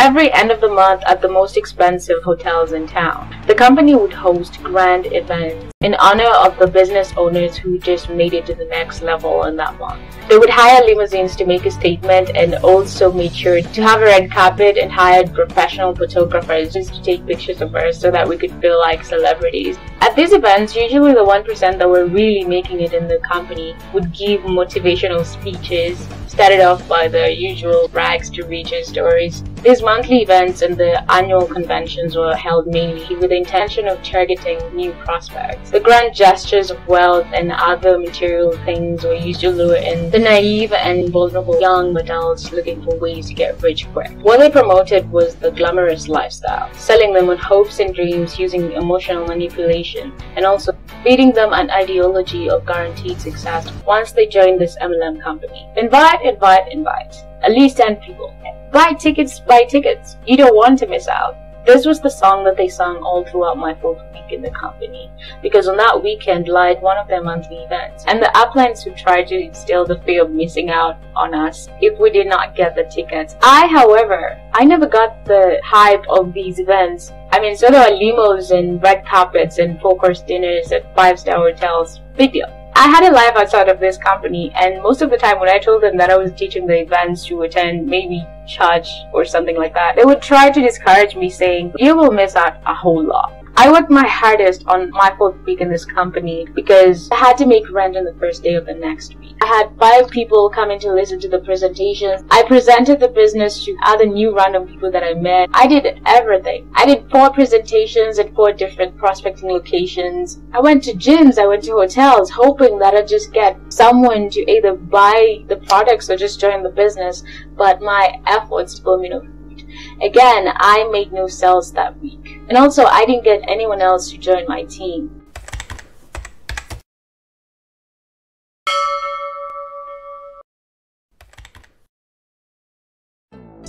Every 0.03 0.33
end 0.33 0.51
of 0.51 0.61
the 0.61 0.69
month 0.69 1.01
at 1.07 1.23
the 1.23 1.29
most 1.29 1.57
expensive 1.57 2.21
hotels 2.25 2.73
in 2.73 2.89
town. 2.89 3.33
The 3.47 3.55
company 3.55 3.95
would 3.95 4.13
host 4.13 4.61
grand 4.61 5.07
events 5.13 5.73
in 5.81 5.95
honor 5.95 6.33
of 6.45 6.59
the 6.59 6.67
business 6.67 7.13
owners 7.17 7.57
who 7.57 7.79
just 7.79 8.11
made 8.11 8.35
it 8.35 8.45
to 8.47 8.55
the 8.57 8.65
next 8.65 9.03
level 9.03 9.45
in 9.45 9.55
that 9.59 9.79
month. 9.79 10.03
They 10.29 10.39
would 10.39 10.51
hire 10.51 10.85
limousines 10.85 11.37
to 11.37 11.47
make 11.47 11.67
a 11.67 11.71
statement 11.71 12.31
and 12.35 12.57
also 12.65 13.13
made 13.13 13.33
sure 13.33 13.63
to 13.63 13.83
have 13.83 14.03
a 14.03 14.07
red 14.07 14.29
carpet 14.29 14.77
and 14.77 14.91
hired 14.91 15.33
professional 15.33 15.95
photographers 15.95 16.73
just 16.73 16.95
to 16.95 17.03
take 17.03 17.25
pictures 17.25 17.61
of 17.61 17.73
us 17.77 18.01
so 18.01 18.11
that 18.11 18.29
we 18.29 18.37
could 18.37 18.61
feel 18.61 18.81
like 18.81 19.05
celebrities. 19.05 19.79
At 20.01 20.17
these 20.17 20.33
events, 20.33 20.75
usually 20.75 21.13
the 21.13 21.25
1% 21.25 21.79
that 21.79 21.89
were 21.89 22.07
really 22.07 22.45
making 22.45 22.81
it 22.81 22.93
in 22.93 23.07
the 23.07 23.21
company 23.21 23.77
would 23.95 24.13
give 24.13 24.41
motivational 24.41 25.25
speeches, 25.25 26.09
started 26.27 26.61
off 26.61 26.89
by 26.89 27.07
the 27.07 27.33
usual 27.33 27.89
rags 27.93 28.31
to 28.31 28.45
riches 28.47 28.89
stories. 28.89 29.45
These 29.63 29.81
monthly 29.81 30.23
events 30.23 30.63
and 30.63 30.77
the 30.77 31.09
annual 31.09 31.47
conventions 31.47 32.17
were 32.17 32.35
held 32.35 32.67
mainly 32.67 33.15
with 33.15 33.31
the 33.31 33.37
intention 33.37 33.87
of 33.87 34.03
targeting 34.03 34.59
new 34.75 34.91
prospects. 35.05 35.71
The 35.71 35.79
grand 35.79 36.17
gestures 36.17 36.73
of 36.73 36.85
wealth 36.89 37.29
and 37.33 37.53
other 37.53 37.97
material 37.97 38.59
things 38.65 39.05
were 39.05 39.15
used 39.15 39.39
to 39.43 39.51
lure 39.51 39.77
in 39.77 40.11
the 40.11 40.19
naive 40.19 40.73
and 40.73 41.11
vulnerable 41.11 41.61
young 41.61 41.97
adults 41.97 42.51
looking 42.51 42.83
for 42.83 42.97
ways 42.97 43.29
to 43.29 43.35
get 43.35 43.63
rich 43.63 43.87
quick. 43.93 44.11
What 44.23 44.41
they 44.41 44.51
promoted 44.51 45.09
was 45.13 45.37
the 45.37 45.53
glamorous 45.53 46.09
lifestyle, 46.09 46.75
selling 46.75 47.13
them 47.13 47.31
on 47.31 47.39
hopes 47.39 47.79
and 47.79 47.95
dreams 47.95 48.41
using 48.41 48.73
emotional 48.73 49.29
manipulation, 49.29 50.13
and 50.35 50.45
also 50.45 50.77
feeding 51.05 51.31
them 51.31 51.53
an 51.53 51.71
ideology 51.71 52.51
of 52.51 52.67
guaranteed 52.67 53.21
success 53.21 53.71
once 53.87 54.11
they 54.11 54.27
join 54.27 54.59
this 54.59 54.77
MLM 54.83 55.23
company. 55.23 55.69
Invite, 55.77 56.21
invite, 56.23 56.73
invite. 56.73 57.15
At 57.45 57.53
least 57.53 57.77
10 57.77 57.97
people. 57.97 58.35
Buy 58.73 58.95
tickets, 58.95 59.39
buy 59.39 59.65
tickets. 59.65 60.17
You 60.27 60.39
don't 60.39 60.57
want 60.57 60.79
to 60.79 60.87
miss 60.87 61.07
out. 61.07 61.37
This 61.67 61.85
was 61.85 62.01
the 62.01 62.09
song 62.09 62.43
that 62.45 62.57
they 62.57 62.69
sung 62.69 62.97
all 63.03 63.23
throughout 63.23 63.59
my 63.59 63.75
fourth 63.75 64.01
week 64.15 64.33
in 64.33 64.41
the 64.41 64.51
company 64.51 65.11
because 65.43 65.69
on 65.69 65.77
that 65.77 66.03
weekend 66.03 66.49
lied 66.49 66.81
one 66.81 66.97
of 66.97 67.07
their 67.07 67.23
monthly 67.23 67.59
events 67.59 68.07
and 68.09 68.21
the 68.21 68.33
uplines 68.35 68.83
who 68.83 68.93
tried 68.93 69.27
to 69.29 69.39
instill 69.39 69.85
the 69.85 70.01
fear 70.01 70.23
of 70.23 70.31
missing 70.31 70.71
out 70.71 70.97
on 71.15 71.35
us 71.35 71.69
if 71.83 72.01
we 72.01 72.09
did 72.09 72.27
not 72.27 72.57
get 72.57 72.75
the 72.75 72.85
tickets. 72.85 73.37
I, 73.43 73.67
however, 73.67 74.41
I 74.55 74.65
never 74.65 74.87
got 74.87 75.23
the 75.27 75.61
hype 75.63 76.05
of 76.09 76.33
these 76.33 76.59
events. 76.59 77.13
I 77.31 77.41
mean, 77.41 77.55
so 77.55 77.69
there 77.69 77.83
are 77.83 77.91
limos 77.91 78.57
and 78.57 78.83
red 78.83 79.05
carpets 79.05 79.59
and 79.59 79.79
four-course 79.83 80.23
dinners 80.23 80.73
at 80.73 80.97
five-star 80.97 81.37
hotels. 81.37 82.01
Big 82.17 82.33
deal. 82.33 82.49
I 82.75 82.89
had 82.89 83.05
a 83.05 83.15
life 83.15 83.37
outside 83.37 83.69
of 83.69 83.81
this 83.81 83.99
company, 83.99 84.51
and 84.57 84.83
most 84.83 85.03
of 85.03 85.11
the 85.11 85.19
time 85.19 85.39
when 85.39 85.51
I 85.51 85.59
told 85.59 85.83
them 85.83 85.99
that 85.99 86.09
I 86.09 86.17
was 86.17 86.33
teaching 86.33 86.67
the 86.67 86.81
events 86.81 87.27
to 87.27 87.43
attend, 87.43 87.87
maybe 87.87 88.27
charge 88.47 89.05
or 89.13 89.25
something 89.25 89.57
like 89.57 89.75
that, 89.75 89.97
they 89.97 90.05
would 90.05 90.23
try 90.23 90.51
to 90.51 90.61
discourage 90.61 91.17
me, 91.17 91.31
saying, 91.31 91.73
You 91.79 91.97
will 91.97 92.11
miss 92.11 92.37
out 92.37 92.57
a 92.67 92.75
whole 92.75 93.03
lot. 93.05 93.42
I 93.55 93.71
worked 93.71 93.91
my 93.91 94.07
hardest 94.09 94.65
on 94.67 94.91
my 94.91 95.15
fourth 95.19 95.37
week 95.45 95.61
in 95.61 95.71
this 95.71 95.85
company 95.85 96.47
because 96.55 97.11
I 97.11 97.17
had 97.17 97.37
to 97.39 97.47
make 97.47 97.71
rent 97.71 97.97
on 97.97 98.05
the 98.05 98.15
first 98.15 98.43
day 98.43 98.55
of 98.55 98.65
the 98.65 98.75
next 98.75 99.15
week. 99.19 99.37
I 99.43 99.47
had 99.47 99.79
five 99.79 100.09
people 100.09 100.49
coming 100.49 100.81
to 100.81 100.93
listen 100.93 101.21
to 101.21 101.29
the 101.29 101.39
presentations. 101.41 102.25
I 102.31 102.45
presented 102.45 102.99
the 102.99 103.09
business 103.09 103.65
to 103.67 103.77
other 103.85 104.07
new 104.07 104.35
random 104.35 104.67
people 104.67 104.91
that 104.93 105.05
I 105.05 105.15
met. 105.15 105.51
I 105.53 105.67
did 105.67 106.01
everything. 106.07 106.71
I 106.75 106.87
did 106.87 107.11
four 107.11 107.31
presentations 107.31 108.19
at 108.19 108.35
four 108.35 108.53
different 108.53 108.97
prospecting 108.97 109.51
locations. 109.51 110.41
I 110.53 110.61
went 110.61 110.83
to 110.85 110.95
gyms, 110.95 111.39
I 111.39 111.47
went 111.47 111.65
to 111.65 111.73
hotels, 111.73 112.31
hoping 112.31 112.79
that 112.79 112.95
I'd 112.95 113.07
just 113.07 113.33
get 113.33 113.59
someone 113.69 114.31
to 114.31 114.51
either 114.51 114.75
buy 114.75 115.45
the 115.49 115.57
products 115.57 116.09
or 116.09 116.17
just 116.17 116.41
join 116.41 116.63
the 116.63 116.71
business. 116.71 117.23
But 117.57 117.83
my 117.83 118.21
efforts 118.27 118.83
me 118.85 119.11
no 119.11 119.21
fruit. 119.21 119.65
Again, 120.01 120.53
I 120.57 120.89
made 120.91 121.13
no 121.13 121.27
sales 121.27 121.73
that 121.73 122.01
week. 122.01 122.22
And 122.49 122.59
also, 122.59 122.85
I 122.85 123.07
didn't 123.07 123.25
get 123.25 123.43
anyone 123.49 123.81
else 123.81 124.11
to 124.11 124.19
join 124.19 124.45
my 124.47 124.65
team. 124.65 125.22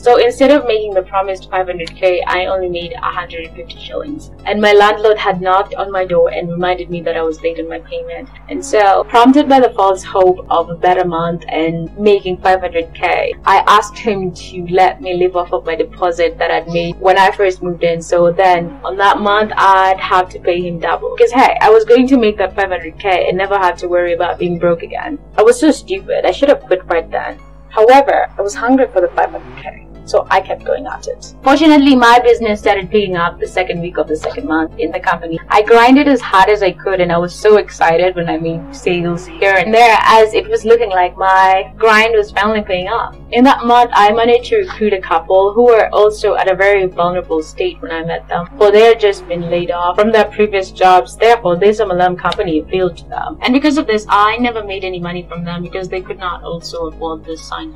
So 0.04 0.18
instead 0.18 0.52
of 0.52 0.66
making 0.66 0.96
the 0.96 1.02
promised 1.02 1.50
500k, 1.50 2.24
I 2.28 2.48
only 2.48 2.68
made 2.68 2.92
150 2.92 3.80
shillings. 3.80 4.32
And 4.46 4.60
my 4.60 4.74
landlord 4.74 5.18
had 5.18 5.40
knocked 5.40 5.76
on 5.76 5.94
my 5.94 6.04
door 6.04 6.30
and 6.30 6.52
reminded 6.52 6.90
me 6.90 7.00
that 7.04 7.16
I 7.16 7.22
was 7.22 7.42
late 7.42 7.58
on 7.58 7.70
my 7.70 7.80
payment. 7.80 8.28
And 8.50 8.64
so, 8.66 9.06
prompted 9.06 9.48
by 9.48 9.62
the 9.62 9.70
false 9.70 10.04
hope 10.04 10.46
of 10.50 10.70
a 10.70 10.76
better 10.76 11.06
month 11.06 11.46
and 11.48 11.98
making 11.98 12.40
500k, 12.40 13.40
I 13.46 13.64
asked 13.66 13.98
him 13.98 14.34
to 14.34 14.68
let 14.70 15.02
me 15.02 15.14
live 15.14 15.38
off 15.38 15.54
of 15.54 15.66
my 15.66 15.76
deposit 15.76 16.38
that 16.38 16.52
I'd 16.52 16.68
made 16.68 17.00
when 17.00 17.18
I 17.18 17.32
first 17.32 17.64
moved 17.64 17.86
in. 17.86 18.02
So 18.02 18.30
then, 18.30 18.78
on 18.84 18.98
that 18.98 19.22
month, 19.22 19.54
I'd 19.56 20.02
have 20.02 20.28
to 20.32 20.40
pay 20.42 20.60
him 20.60 20.80
double. 20.80 21.16
Because 21.16 21.32
hey, 21.32 21.58
I 21.62 21.70
was 21.70 21.86
going 21.86 22.08
to 22.08 22.18
make 22.18 22.36
that 22.40 22.58
500k 22.58 23.30
and 23.30 23.38
never 23.38 23.58
have 23.58 23.78
to 23.78 23.88
worry 23.88 24.12
about 24.12 24.38
being 24.38 24.60
broke 24.60 24.84
again. 24.84 25.18
I 25.38 25.44
was 25.44 25.58
so 25.58 25.72
stupid. 25.72 26.26
I 26.26 26.32
should 26.32 26.50
have 26.50 26.60
quit 26.64 26.84
right 26.88 27.10
then. 27.10 27.40
However, 27.70 28.30
I 28.38 28.42
was 28.42 28.54
hungry 28.54 28.88
for 28.88 29.00
the 29.00 29.08
500k. 29.08 29.93
So 30.06 30.28
I 30.30 30.42
kept 30.42 30.66
going 30.66 30.86
at 30.86 31.08
it. 31.08 31.36
Fortunately, 31.44 31.96
my 31.96 32.20
business 32.20 32.60
started 32.60 32.90
picking 32.90 33.16
up 33.16 33.40
the 33.40 33.48
second 33.48 33.82
week 33.82 33.98
of 33.98 34.08
the 34.08 34.16
second 34.16 34.48
month 34.48 34.78
in 34.80 34.92
the 34.92 35.00
company. 35.00 35.40
I 35.50 35.62
grinded 35.62 36.08
as 36.08 36.22
hard 36.22 36.50
as 36.50 36.62
I 36.62 36.72
could 36.72 37.00
and 37.00 37.12
I 37.12 37.18
was 37.18 37.34
so 37.34 37.58
excited 37.58 38.16
when 38.16 38.30
I 38.30 38.38
made 38.38 38.76
sales 38.76 39.26
here 39.26 39.56
and 39.56 39.74
there 39.74 39.98
as 40.02 40.34
it 40.34 40.48
was 40.48 40.66
looking 40.66 40.90
like 40.90 41.18
my 41.18 41.74
grind 41.78 42.16
was 42.16 42.32
finally 42.32 42.64
paying 42.64 42.88
off. 42.88 43.16
In 43.32 43.44
that 43.46 43.66
month, 43.66 43.92
I 43.94 44.12
managed 44.12 44.50
to 44.50 44.58
recruit 44.58 44.94
a 44.94 45.02
couple 45.02 45.54
who 45.54 45.66
were 45.66 45.90
also 45.94 46.36
at 46.36 46.52
a 46.52 46.56
very 46.56 46.86
vulnerable 46.86 47.42
state 47.42 47.82
when 47.82 47.92
I 47.92 48.04
met 48.04 48.28
them. 48.28 48.48
For 48.58 48.72
they 48.72 48.84
had 48.84 49.00
just 49.00 49.28
been 49.28 49.50
laid 49.50 49.72
off 49.72 49.96
from 49.98 50.12
their 50.12 50.26
previous 50.26 50.72
jobs. 50.72 51.16
Therefore, 51.16 51.56
this 51.56 51.80
MLM 51.80 52.18
company 52.18 52.60
appealed 52.60 52.98
to 52.98 53.06
them. 53.06 53.40
And 53.42 53.54
because 53.54 53.78
of 53.78 53.88
this, 53.88 54.06
I 54.10 54.38
never 54.38 54.64
made 54.64 54.84
any 54.84 55.00
money 55.00 55.26
from 55.28 55.44
them 55.44 55.64
because 55.64 55.90
they 55.90 56.02
could 56.02 56.20
not 56.20 56.44
also 56.44 56.88
afford 56.88 57.26
this 57.26 57.44
sign 57.44 57.76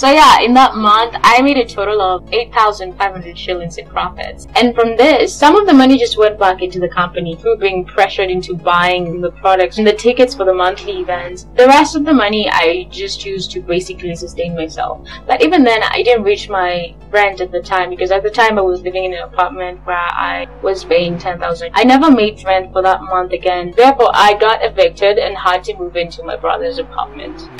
so 0.00 0.10
yeah, 0.10 0.40
in 0.40 0.54
that 0.54 0.76
month, 0.76 1.14
I 1.20 1.42
made 1.42 1.58
a 1.58 1.66
total 1.66 2.00
of 2.00 2.32
8,500 2.32 3.36
shillings 3.36 3.76
in 3.76 3.86
profits. 3.86 4.46
And 4.56 4.74
from 4.74 4.96
this, 4.96 5.34
some 5.34 5.56
of 5.56 5.66
the 5.66 5.74
money 5.74 5.98
just 5.98 6.16
went 6.16 6.38
back 6.38 6.62
into 6.62 6.80
the 6.80 6.88
company 6.88 7.36
through 7.36 7.58
being 7.58 7.84
pressured 7.84 8.30
into 8.30 8.54
buying 8.54 9.20
the 9.20 9.30
products 9.30 9.76
and 9.76 9.86
the 9.86 9.92
tickets 9.92 10.34
for 10.34 10.46
the 10.46 10.54
monthly 10.54 11.00
events. 11.00 11.48
The 11.54 11.66
rest 11.66 11.96
of 11.96 12.06
the 12.06 12.14
money, 12.14 12.48
I 12.48 12.88
just 12.90 13.26
used 13.26 13.50
to 13.50 13.60
basically 13.60 14.16
sustain 14.16 14.56
myself. 14.56 15.06
But 15.26 15.42
even 15.42 15.64
then, 15.64 15.82
I 15.82 16.02
didn't 16.02 16.24
reach 16.24 16.48
my 16.48 16.94
rent 17.10 17.42
at 17.42 17.52
the 17.52 17.60
time 17.60 17.90
because 17.90 18.10
at 18.10 18.22
the 18.22 18.30
time 18.30 18.58
I 18.58 18.62
was 18.62 18.80
living 18.80 19.04
in 19.04 19.12
an 19.12 19.24
apartment 19.24 19.84
where 19.84 19.98
I 19.98 20.48
was 20.62 20.82
paying 20.82 21.18
10,000. 21.18 21.72
I 21.74 21.84
never 21.84 22.10
made 22.10 22.42
rent 22.42 22.72
for 22.72 22.80
that 22.80 23.02
month 23.02 23.32
again. 23.32 23.74
Therefore, 23.76 24.12
I 24.14 24.32
got 24.32 24.64
evicted 24.64 25.18
and 25.18 25.36
had 25.36 25.62
to 25.64 25.76
move 25.76 25.96
into 25.96 26.22
my 26.22 26.36
brother's 26.36 26.78
apartment. 26.78 27.50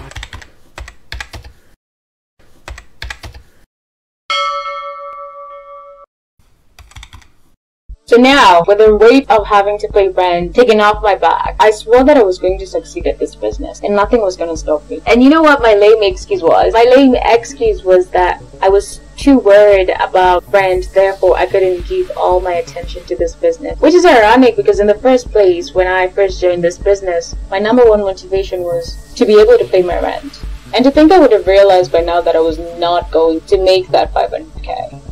So 8.11 8.17
now, 8.17 8.65
with 8.67 8.79
the 8.79 8.97
weight 8.97 9.31
of 9.31 9.47
having 9.47 9.79
to 9.79 9.87
pay 9.87 10.09
rent 10.09 10.53
taken 10.53 10.81
off 10.81 11.01
my 11.01 11.15
back, 11.15 11.55
I 11.61 11.71
swore 11.71 12.03
that 12.03 12.17
I 12.17 12.25
was 12.25 12.41
going 12.41 12.59
to 12.59 12.67
succeed 12.67 13.07
at 13.07 13.21
this 13.21 13.37
business 13.37 13.83
and 13.85 13.95
nothing 13.95 14.21
was 14.21 14.37
going 14.37 14.51
to 14.51 14.57
stop 14.57 14.91
me. 14.91 15.01
And 15.07 15.23
you 15.23 15.31
know 15.31 15.43
what 15.43 15.63
my 15.63 15.75
lame 15.75 16.03
excuse 16.03 16.43
was? 16.43 16.73
My 16.73 16.93
lame 16.97 17.15
excuse 17.15 17.85
was 17.85 18.11
that 18.11 18.43
I 18.61 18.69
was 18.69 19.01
too 19.17 19.39
worried 19.39 19.91
about 19.91 20.43
rent, 20.53 20.89
therefore 20.93 21.39
I 21.39 21.47
couldn't 21.47 21.87
give 21.87 22.11
all 22.17 22.41
my 22.41 22.55
attention 22.55 23.05
to 23.05 23.15
this 23.15 23.37
business. 23.37 23.79
Which 23.79 23.95
is 23.95 24.05
ironic 24.05 24.57
because 24.57 24.81
in 24.81 24.89
the 24.89 24.99
first 24.99 25.31
place, 25.31 25.73
when 25.73 25.87
I 25.87 26.09
first 26.09 26.41
joined 26.41 26.65
this 26.65 26.79
business, 26.79 27.37
my 27.49 27.61
number 27.61 27.89
one 27.89 28.01
motivation 28.01 28.63
was 28.63 29.15
to 29.15 29.25
be 29.25 29.41
able 29.41 29.57
to 29.57 29.65
pay 29.67 29.83
my 29.83 30.01
rent. 30.01 30.43
And 30.75 30.85
to 30.85 30.91
think 30.91 31.13
I 31.13 31.21
would 31.21 31.31
have 31.31 31.47
realized 31.47 31.93
by 31.93 32.01
now 32.01 32.21
that 32.23 32.35
I 32.35 32.41
was 32.41 32.59
not 32.77 33.13
going 33.13 33.43
to 33.43 33.65
make 33.65 33.87
that 33.91 34.13
500k. 34.13 35.10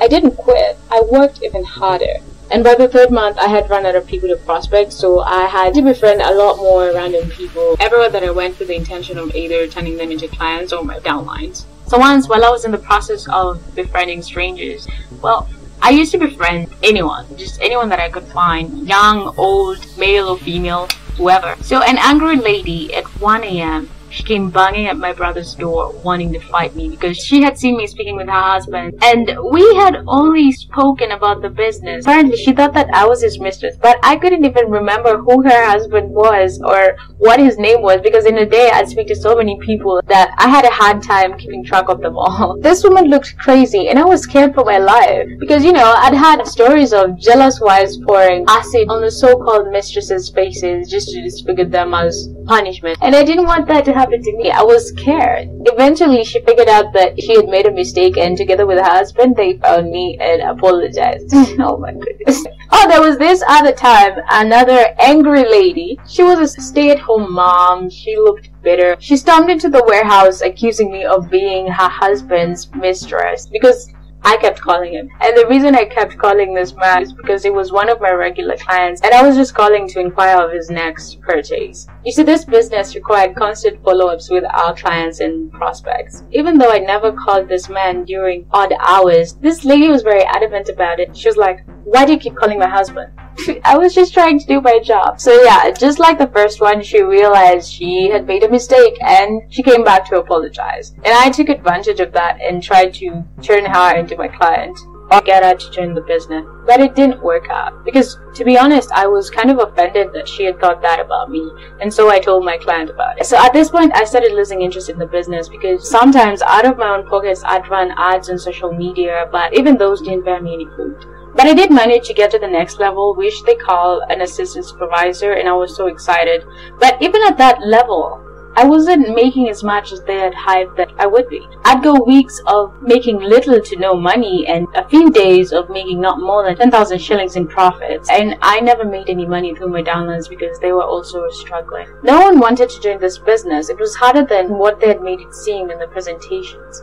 I 0.00 0.08
didn't 0.08 0.36
quit. 0.36 0.76
I 0.90 1.00
worked 1.10 1.42
even 1.42 1.64
harder. 1.64 2.16
And 2.50 2.62
by 2.62 2.74
the 2.74 2.86
third 2.86 3.10
month, 3.10 3.38
I 3.38 3.48
had 3.48 3.68
run 3.68 3.86
out 3.86 3.96
of 3.96 4.06
people 4.06 4.28
to 4.28 4.36
prospect, 4.36 4.92
so 4.92 5.20
I 5.20 5.46
had 5.46 5.74
to 5.74 5.82
befriend 5.82 6.20
a 6.20 6.34
lot 6.34 6.58
more 6.58 6.92
random 6.92 7.28
people. 7.30 7.76
Everywhere 7.80 8.10
that 8.10 8.22
I 8.22 8.30
went 8.30 8.58
with 8.58 8.68
the 8.68 8.76
intention 8.76 9.18
of 9.18 9.34
either 9.34 9.66
turning 9.66 9.96
them 9.96 10.12
into 10.12 10.28
clients 10.28 10.72
or 10.72 10.84
my 10.84 10.98
downlines. 11.00 11.64
So 11.86 11.98
once, 11.98 12.28
while 12.28 12.44
I 12.44 12.50
was 12.50 12.64
in 12.64 12.70
the 12.70 12.78
process 12.78 13.26
of 13.28 13.62
befriending 13.74 14.22
strangers, 14.22 14.86
well, 15.22 15.48
I 15.82 15.90
used 15.90 16.12
to 16.12 16.18
befriend 16.18 16.68
anyone, 16.82 17.26
just 17.36 17.60
anyone 17.60 17.88
that 17.88 18.00
I 18.00 18.08
could 18.08 18.24
find, 18.24 18.86
young, 18.86 19.34
old, 19.36 19.84
male 19.98 20.28
or 20.28 20.38
female, 20.38 20.86
whoever. 21.16 21.56
So 21.62 21.82
an 21.82 21.98
angry 21.98 22.36
lady 22.36 22.94
at 22.94 23.04
1 23.20 23.44
a.m 23.44 23.90
she 24.10 24.22
came 24.22 24.50
banging 24.50 24.86
at 24.86 24.96
my 24.96 25.12
brother's 25.12 25.54
door 25.54 25.92
wanting 26.04 26.32
to 26.32 26.40
fight 26.40 26.74
me 26.76 26.88
because 26.88 27.16
she 27.16 27.42
had 27.42 27.58
seen 27.58 27.76
me 27.76 27.86
speaking 27.86 28.16
with 28.16 28.26
her 28.26 28.32
husband 28.32 28.98
and 29.02 29.36
we 29.50 29.62
had 29.76 30.02
only 30.06 30.52
spoken 30.52 31.12
about 31.12 31.42
the 31.42 31.50
business. 31.50 32.04
Apparently 32.04 32.36
she 32.36 32.52
thought 32.52 32.74
that 32.74 32.88
I 32.92 33.06
was 33.06 33.22
his 33.22 33.38
mistress 33.38 33.76
but 33.80 33.98
I 34.02 34.16
couldn't 34.16 34.44
even 34.44 34.70
remember 34.70 35.18
who 35.18 35.42
her 35.42 35.66
husband 35.66 36.10
was 36.10 36.60
or 36.62 36.96
what 37.18 37.40
his 37.40 37.58
name 37.58 37.82
was 37.82 38.00
because 38.00 38.26
in 38.26 38.38
a 38.38 38.46
day 38.46 38.70
I'd 38.72 38.88
speak 38.88 39.08
to 39.08 39.16
so 39.16 39.36
many 39.36 39.58
people 39.60 40.00
that 40.06 40.34
I 40.38 40.48
had 40.48 40.64
a 40.64 40.70
hard 40.70 41.02
time 41.02 41.36
keeping 41.38 41.64
track 41.64 41.88
of 41.88 42.00
them 42.00 42.16
all. 42.16 42.58
This 42.66 42.82
woman 42.82 43.06
looked 43.06 43.36
crazy 43.38 43.88
and 43.88 43.98
I 43.98 44.04
was 44.04 44.22
scared 44.22 44.54
for 44.54 44.64
my 44.64 44.78
life 44.78 45.28
because 45.38 45.64
you 45.64 45.72
know 45.72 45.94
I'd 45.96 46.14
had 46.14 46.46
stories 46.46 46.92
of 46.92 47.18
jealous 47.18 47.60
wives 47.60 47.98
pouring 47.98 48.44
acid 48.48 48.88
on 48.88 49.02
the 49.02 49.10
so-called 49.10 49.70
mistresses' 49.70 50.30
faces 50.30 50.90
just 50.90 51.10
to 51.10 51.22
disfigure 51.22 51.64
them 51.64 51.94
as 51.94 52.28
punishment 52.46 52.98
and 53.02 53.14
I 53.14 53.24
didn't 53.24 53.46
want 53.46 53.66
that 53.68 53.84
to 53.86 53.92
happen 53.92 54.22
to 54.22 54.36
me. 54.36 54.50
I 54.50 54.62
was 54.62 54.88
scared. 54.88 55.48
Eventually, 55.66 56.24
she 56.24 56.40
figured 56.40 56.68
out 56.68 56.92
that 56.92 57.20
she 57.20 57.34
had 57.34 57.48
made 57.48 57.66
a 57.66 57.70
mistake, 57.70 58.16
and 58.16 58.36
together 58.36 58.66
with 58.66 58.78
her 58.78 58.84
husband, 58.84 59.36
they 59.36 59.58
found 59.58 59.90
me 59.90 60.18
and 60.20 60.42
apologized. 60.42 61.32
Hmm. 61.32 61.60
oh 61.60 61.76
my 61.76 61.92
goodness. 61.92 62.44
Oh, 62.72 62.88
there 62.88 63.00
was 63.00 63.18
this 63.18 63.42
other 63.48 63.72
time, 63.72 64.18
another 64.30 64.94
angry 64.98 65.48
lady. 65.48 66.00
She 66.06 66.22
was 66.22 66.56
a 66.56 66.60
stay 66.60 66.90
at 66.90 66.98
home 66.98 67.32
mom. 67.32 67.90
She 67.90 68.16
looked 68.16 68.50
bitter. 68.62 68.96
She 68.98 69.16
stormed 69.16 69.50
into 69.50 69.68
the 69.68 69.84
warehouse 69.86 70.40
accusing 70.40 70.90
me 70.90 71.04
of 71.04 71.30
being 71.30 71.66
her 71.66 71.88
husband's 71.88 72.68
mistress 72.74 73.46
because 73.46 73.88
I 74.26 74.36
kept 74.38 74.60
calling 74.60 74.92
him. 74.92 75.08
And 75.20 75.36
the 75.36 75.46
reason 75.46 75.76
I 75.76 75.84
kept 75.84 76.18
calling 76.18 76.52
this 76.52 76.74
man 76.74 77.02
is 77.04 77.12
because 77.12 77.44
he 77.44 77.50
was 77.50 77.70
one 77.70 77.88
of 77.88 78.00
my 78.00 78.10
regular 78.10 78.56
clients 78.56 79.00
and 79.02 79.14
I 79.14 79.24
was 79.24 79.36
just 79.36 79.54
calling 79.54 79.86
to 79.90 80.00
inquire 80.00 80.42
of 80.42 80.50
his 80.50 80.68
next 80.68 81.20
purchase. 81.20 81.86
You 82.04 82.10
see, 82.10 82.24
this 82.24 82.44
business 82.44 82.96
required 82.96 83.36
constant 83.36 83.80
follow-ups 83.84 84.28
with 84.28 84.42
our 84.42 84.74
clients 84.74 85.20
and 85.20 85.52
prospects. 85.52 86.24
Even 86.32 86.58
though 86.58 86.72
I 86.72 86.80
never 86.80 87.12
called 87.12 87.48
this 87.48 87.68
man 87.68 88.04
during 88.04 88.48
odd 88.50 88.74
hours, 88.80 89.34
this 89.34 89.64
lady 89.64 89.88
was 89.88 90.02
very 90.02 90.24
adamant 90.24 90.70
about 90.70 90.98
it. 90.98 91.16
She 91.16 91.28
was 91.28 91.36
like, 91.36 91.64
why 91.84 92.04
do 92.04 92.10
you 92.10 92.18
keep 92.18 92.34
calling 92.34 92.58
my 92.58 92.66
husband? 92.66 93.12
I 93.64 93.76
was 93.76 93.94
just 93.94 94.14
trying 94.14 94.38
to 94.38 94.46
do 94.46 94.60
my 94.60 94.78
job. 94.78 95.20
So 95.20 95.42
yeah, 95.42 95.70
just 95.70 95.98
like 95.98 96.18
the 96.18 96.28
first 96.28 96.60
one, 96.60 96.82
she 96.82 97.02
realized 97.02 97.72
she 97.72 98.08
had 98.08 98.26
made 98.26 98.42
a 98.44 98.48
mistake 98.48 98.96
and 99.02 99.42
she 99.52 99.62
came 99.62 99.84
back 99.84 100.08
to 100.08 100.18
apologize. 100.18 100.92
And 100.96 101.08
I 101.08 101.30
took 101.30 101.48
advantage 101.48 102.00
of 102.00 102.12
that 102.12 102.40
and 102.40 102.62
tried 102.62 102.94
to 102.94 103.24
turn 103.42 103.64
her 103.64 103.96
into 103.96 104.16
my 104.16 104.28
client 104.28 104.78
or 105.10 105.20
get 105.20 105.44
her 105.44 105.54
to 105.54 105.70
join 105.70 105.94
the 105.94 106.00
business. 106.00 106.44
But 106.66 106.80
it 106.80 106.94
didn't 106.94 107.22
work 107.22 107.48
out 107.48 107.84
because 107.84 108.18
to 108.34 108.44
be 108.44 108.58
honest, 108.58 108.90
I 108.92 109.06
was 109.06 109.30
kind 109.30 109.50
of 109.50 109.58
offended 109.58 110.12
that 110.14 110.28
she 110.28 110.44
had 110.44 110.60
thought 110.60 110.82
that 110.82 111.00
about 111.00 111.30
me. 111.30 111.48
And 111.80 111.92
so 111.92 112.10
I 112.10 112.18
told 112.18 112.44
my 112.44 112.56
client 112.56 112.90
about 112.90 113.20
it. 113.20 113.26
So 113.26 113.36
at 113.36 113.52
this 113.52 113.70
point, 113.70 113.92
I 113.94 114.04
started 114.04 114.32
losing 114.32 114.62
interest 114.62 114.88
in 114.88 114.98
the 114.98 115.06
business 115.06 115.48
because 115.48 115.88
sometimes 115.88 116.42
out 116.42 116.66
of 116.66 116.76
my 116.76 116.88
own 116.88 117.06
pockets, 117.06 117.42
I'd 117.44 117.68
run 117.68 117.92
ads 117.96 118.30
on 118.30 118.38
social 118.38 118.72
media, 118.72 119.28
but 119.30 119.56
even 119.56 119.76
those 119.76 120.00
didn't 120.00 120.24
bear 120.24 120.40
me 120.40 120.54
any 120.54 120.66
fruit. 120.66 121.04
But 121.36 121.46
I 121.46 121.54
did 121.54 121.70
manage 121.70 122.06
to 122.08 122.14
get 122.14 122.30
to 122.30 122.38
the 122.38 122.48
next 122.48 122.78
level, 122.78 123.14
which 123.14 123.42
they 123.44 123.54
call 123.54 124.00
an 124.08 124.22
assistant 124.22 124.64
supervisor, 124.64 125.32
and 125.32 125.48
I 125.48 125.52
was 125.52 125.76
so 125.76 125.86
excited. 125.86 126.44
But 126.80 127.00
even 127.02 127.22
at 127.22 127.36
that 127.36 127.60
level, 127.60 128.22
I 128.58 128.64
wasn't 128.64 129.14
making 129.14 129.50
as 129.50 129.62
much 129.62 129.92
as 129.92 130.02
they 130.04 130.16
had 130.16 130.32
hyped 130.32 130.76
that 130.78 130.90
I 130.98 131.06
would 131.06 131.28
be. 131.28 131.46
I'd 131.66 131.82
go 131.82 132.02
weeks 132.02 132.40
of 132.46 132.80
making 132.80 133.20
little 133.20 133.60
to 133.60 133.76
no 133.76 133.94
money 133.94 134.46
and 134.48 134.66
a 134.74 134.88
few 134.88 135.10
days 135.10 135.52
of 135.52 135.68
making 135.68 136.00
not 136.00 136.22
more 136.22 136.42
than 136.42 136.56
10,000 136.56 136.98
shillings 136.98 137.36
in 137.36 137.46
profits. 137.46 138.08
And 138.08 138.38
I 138.40 138.60
never 138.60 138.86
made 138.86 139.10
any 139.10 139.26
money 139.26 139.54
through 139.54 139.68
my 139.68 139.82
downlines 139.82 140.26
because 140.26 140.58
they 140.58 140.72
were 140.72 140.84
also 140.84 141.28
struggling. 141.28 141.86
No 142.02 142.22
one 142.22 142.38
wanted 142.38 142.70
to 142.70 142.80
join 142.80 142.98
this 142.98 143.18
business. 143.18 143.68
It 143.68 143.78
was 143.78 143.94
harder 143.94 144.24
than 144.24 144.56
what 144.56 144.80
they 144.80 144.88
had 144.88 145.02
made 145.02 145.20
it 145.20 145.34
seem 145.34 145.70
in 145.70 145.78
the 145.78 145.88
presentations. 145.88 146.82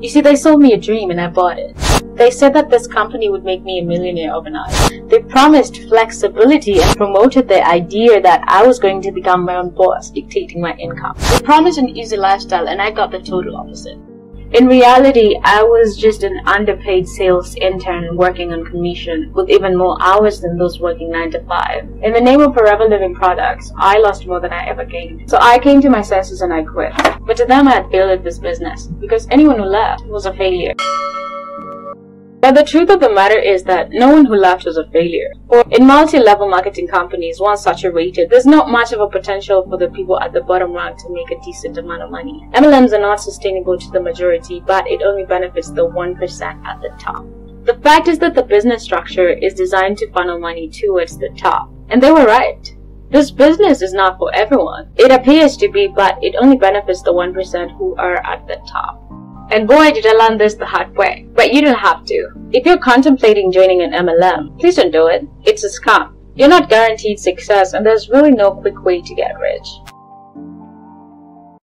You 0.00 0.10
see, 0.10 0.20
they 0.20 0.36
sold 0.36 0.60
me 0.60 0.74
a 0.74 0.78
dream 0.78 1.10
and 1.10 1.22
I 1.22 1.28
bought 1.28 1.58
it. 1.58 1.74
They 2.24 2.30
said 2.30 2.54
that 2.54 2.70
this 2.70 2.86
company 2.86 3.28
would 3.28 3.44
make 3.44 3.62
me 3.64 3.80
a 3.80 3.84
millionaire 3.84 4.32
overnight. 4.32 4.72
They 5.10 5.18
promised 5.18 5.82
flexibility 5.88 6.80
and 6.80 6.96
promoted 6.96 7.48
the 7.48 7.62
idea 7.68 8.18
that 8.22 8.42
I 8.48 8.66
was 8.66 8.78
going 8.78 9.02
to 9.02 9.12
become 9.12 9.44
my 9.44 9.56
own 9.56 9.68
boss, 9.68 10.08
dictating 10.08 10.62
my 10.62 10.74
income. 10.76 11.16
They 11.18 11.40
promised 11.40 11.76
an 11.76 11.90
easy 11.90 12.16
lifestyle 12.16 12.66
and 12.66 12.80
I 12.80 12.92
got 12.92 13.10
the 13.10 13.18
total 13.18 13.58
opposite. 13.58 13.98
In 14.52 14.66
reality, 14.66 15.38
I 15.44 15.62
was 15.64 15.98
just 15.98 16.22
an 16.22 16.40
underpaid 16.46 17.06
sales 17.06 17.56
intern 17.56 18.16
working 18.16 18.54
on 18.54 18.64
commission 18.64 19.30
with 19.34 19.50
even 19.50 19.76
more 19.76 19.98
hours 20.00 20.40
than 20.40 20.56
those 20.56 20.80
working 20.80 21.10
9 21.10 21.30
to 21.32 21.44
5. 21.44 21.88
In 22.04 22.14
the 22.14 22.22
name 22.22 22.40
of 22.40 22.54
Forever 22.54 22.86
Living 22.86 23.14
Products, 23.14 23.70
I 23.76 23.98
lost 23.98 24.26
more 24.26 24.40
than 24.40 24.54
I 24.54 24.64
ever 24.66 24.86
gained. 24.86 25.28
So 25.28 25.36
I 25.42 25.58
came 25.58 25.82
to 25.82 25.90
my 25.90 26.00
senses 26.00 26.40
and 26.40 26.54
I 26.54 26.62
quit. 26.62 26.94
But 27.26 27.36
to 27.36 27.44
them 27.44 27.68
I 27.68 27.74
had 27.74 27.90
failed 27.90 28.12
at 28.12 28.24
this 28.24 28.38
business 28.38 28.86
because 28.86 29.28
anyone 29.30 29.58
who 29.58 29.66
left 29.66 30.06
was 30.06 30.24
a 30.24 30.32
failure. 30.32 30.72
But 32.44 32.56
the 32.56 32.62
truth 32.62 32.90
of 32.90 33.00
the 33.00 33.08
matter 33.08 33.38
is 33.38 33.62
that 33.62 33.88
no 33.90 34.12
one 34.12 34.26
who 34.26 34.34
left 34.34 34.66
was 34.66 34.76
a 34.76 34.86
failure. 34.90 35.32
For 35.48 35.64
in 35.70 35.86
multi-level 35.86 36.46
marketing 36.46 36.88
companies, 36.88 37.40
once 37.40 37.62
saturated, 37.62 38.28
there's 38.28 38.44
not 38.44 38.68
much 38.68 38.92
of 38.92 39.00
a 39.00 39.08
potential 39.08 39.66
for 39.66 39.78
the 39.78 39.88
people 39.88 40.20
at 40.20 40.34
the 40.34 40.42
bottom 40.42 40.72
rung 40.72 40.94
to 40.94 41.08
make 41.08 41.30
a 41.30 41.42
decent 41.42 41.78
amount 41.78 42.02
of 42.02 42.10
money. 42.10 42.46
MLMs 42.52 42.92
are 42.92 43.00
not 43.00 43.22
sustainable 43.22 43.78
to 43.78 43.90
the 43.92 43.98
majority, 43.98 44.62
but 44.66 44.86
it 44.86 45.00
only 45.00 45.24
benefits 45.24 45.70
the 45.70 45.88
1% 45.88 46.66
at 46.66 46.82
the 46.82 46.90
top. 47.00 47.24
The 47.64 47.80
fact 47.82 48.08
is 48.08 48.18
that 48.18 48.34
the 48.34 48.42
business 48.42 48.82
structure 48.82 49.30
is 49.30 49.54
designed 49.54 49.96
to 49.98 50.12
funnel 50.12 50.38
money 50.38 50.68
towards 50.68 51.16
the 51.16 51.30
top. 51.30 51.70
And 51.88 52.02
they 52.02 52.12
were 52.12 52.26
right. 52.26 52.76
This 53.08 53.30
business 53.30 53.80
is 53.80 53.94
not 53.94 54.18
for 54.18 54.34
everyone. 54.34 54.90
It 54.96 55.10
appears 55.10 55.56
to 55.58 55.68
be, 55.70 55.86
but 55.86 56.18
it 56.20 56.34
only 56.38 56.58
benefits 56.58 57.00
the 57.00 57.14
1% 57.14 57.78
who 57.78 57.96
are 57.96 58.16
at 58.16 58.46
the 58.46 58.60
top. 58.68 59.03
And 59.50 59.68
boy, 59.68 59.92
did 59.92 60.06
I 60.06 60.12
learn 60.12 60.38
this 60.38 60.54
the 60.54 60.66
hard 60.66 60.96
way. 60.96 61.26
But 61.34 61.52
you 61.52 61.60
don't 61.60 61.78
have 61.78 62.04
to. 62.06 62.28
If 62.52 62.64
you're 62.66 62.78
contemplating 62.78 63.52
joining 63.52 63.82
an 63.82 63.92
MLM, 63.92 64.58
please 64.58 64.76
don't 64.76 64.90
do 64.90 65.08
it. 65.08 65.26
It's 65.44 65.64
a 65.64 65.68
scam. 65.68 66.14
You're 66.34 66.48
not 66.48 66.68
guaranteed 66.68 67.20
success 67.20 67.74
and 67.74 67.86
there's 67.86 68.08
really 68.08 68.32
no 68.32 68.52
quick 68.52 68.84
way 68.84 69.00
to 69.02 69.14
get 69.14 69.38
rich. 69.38 69.68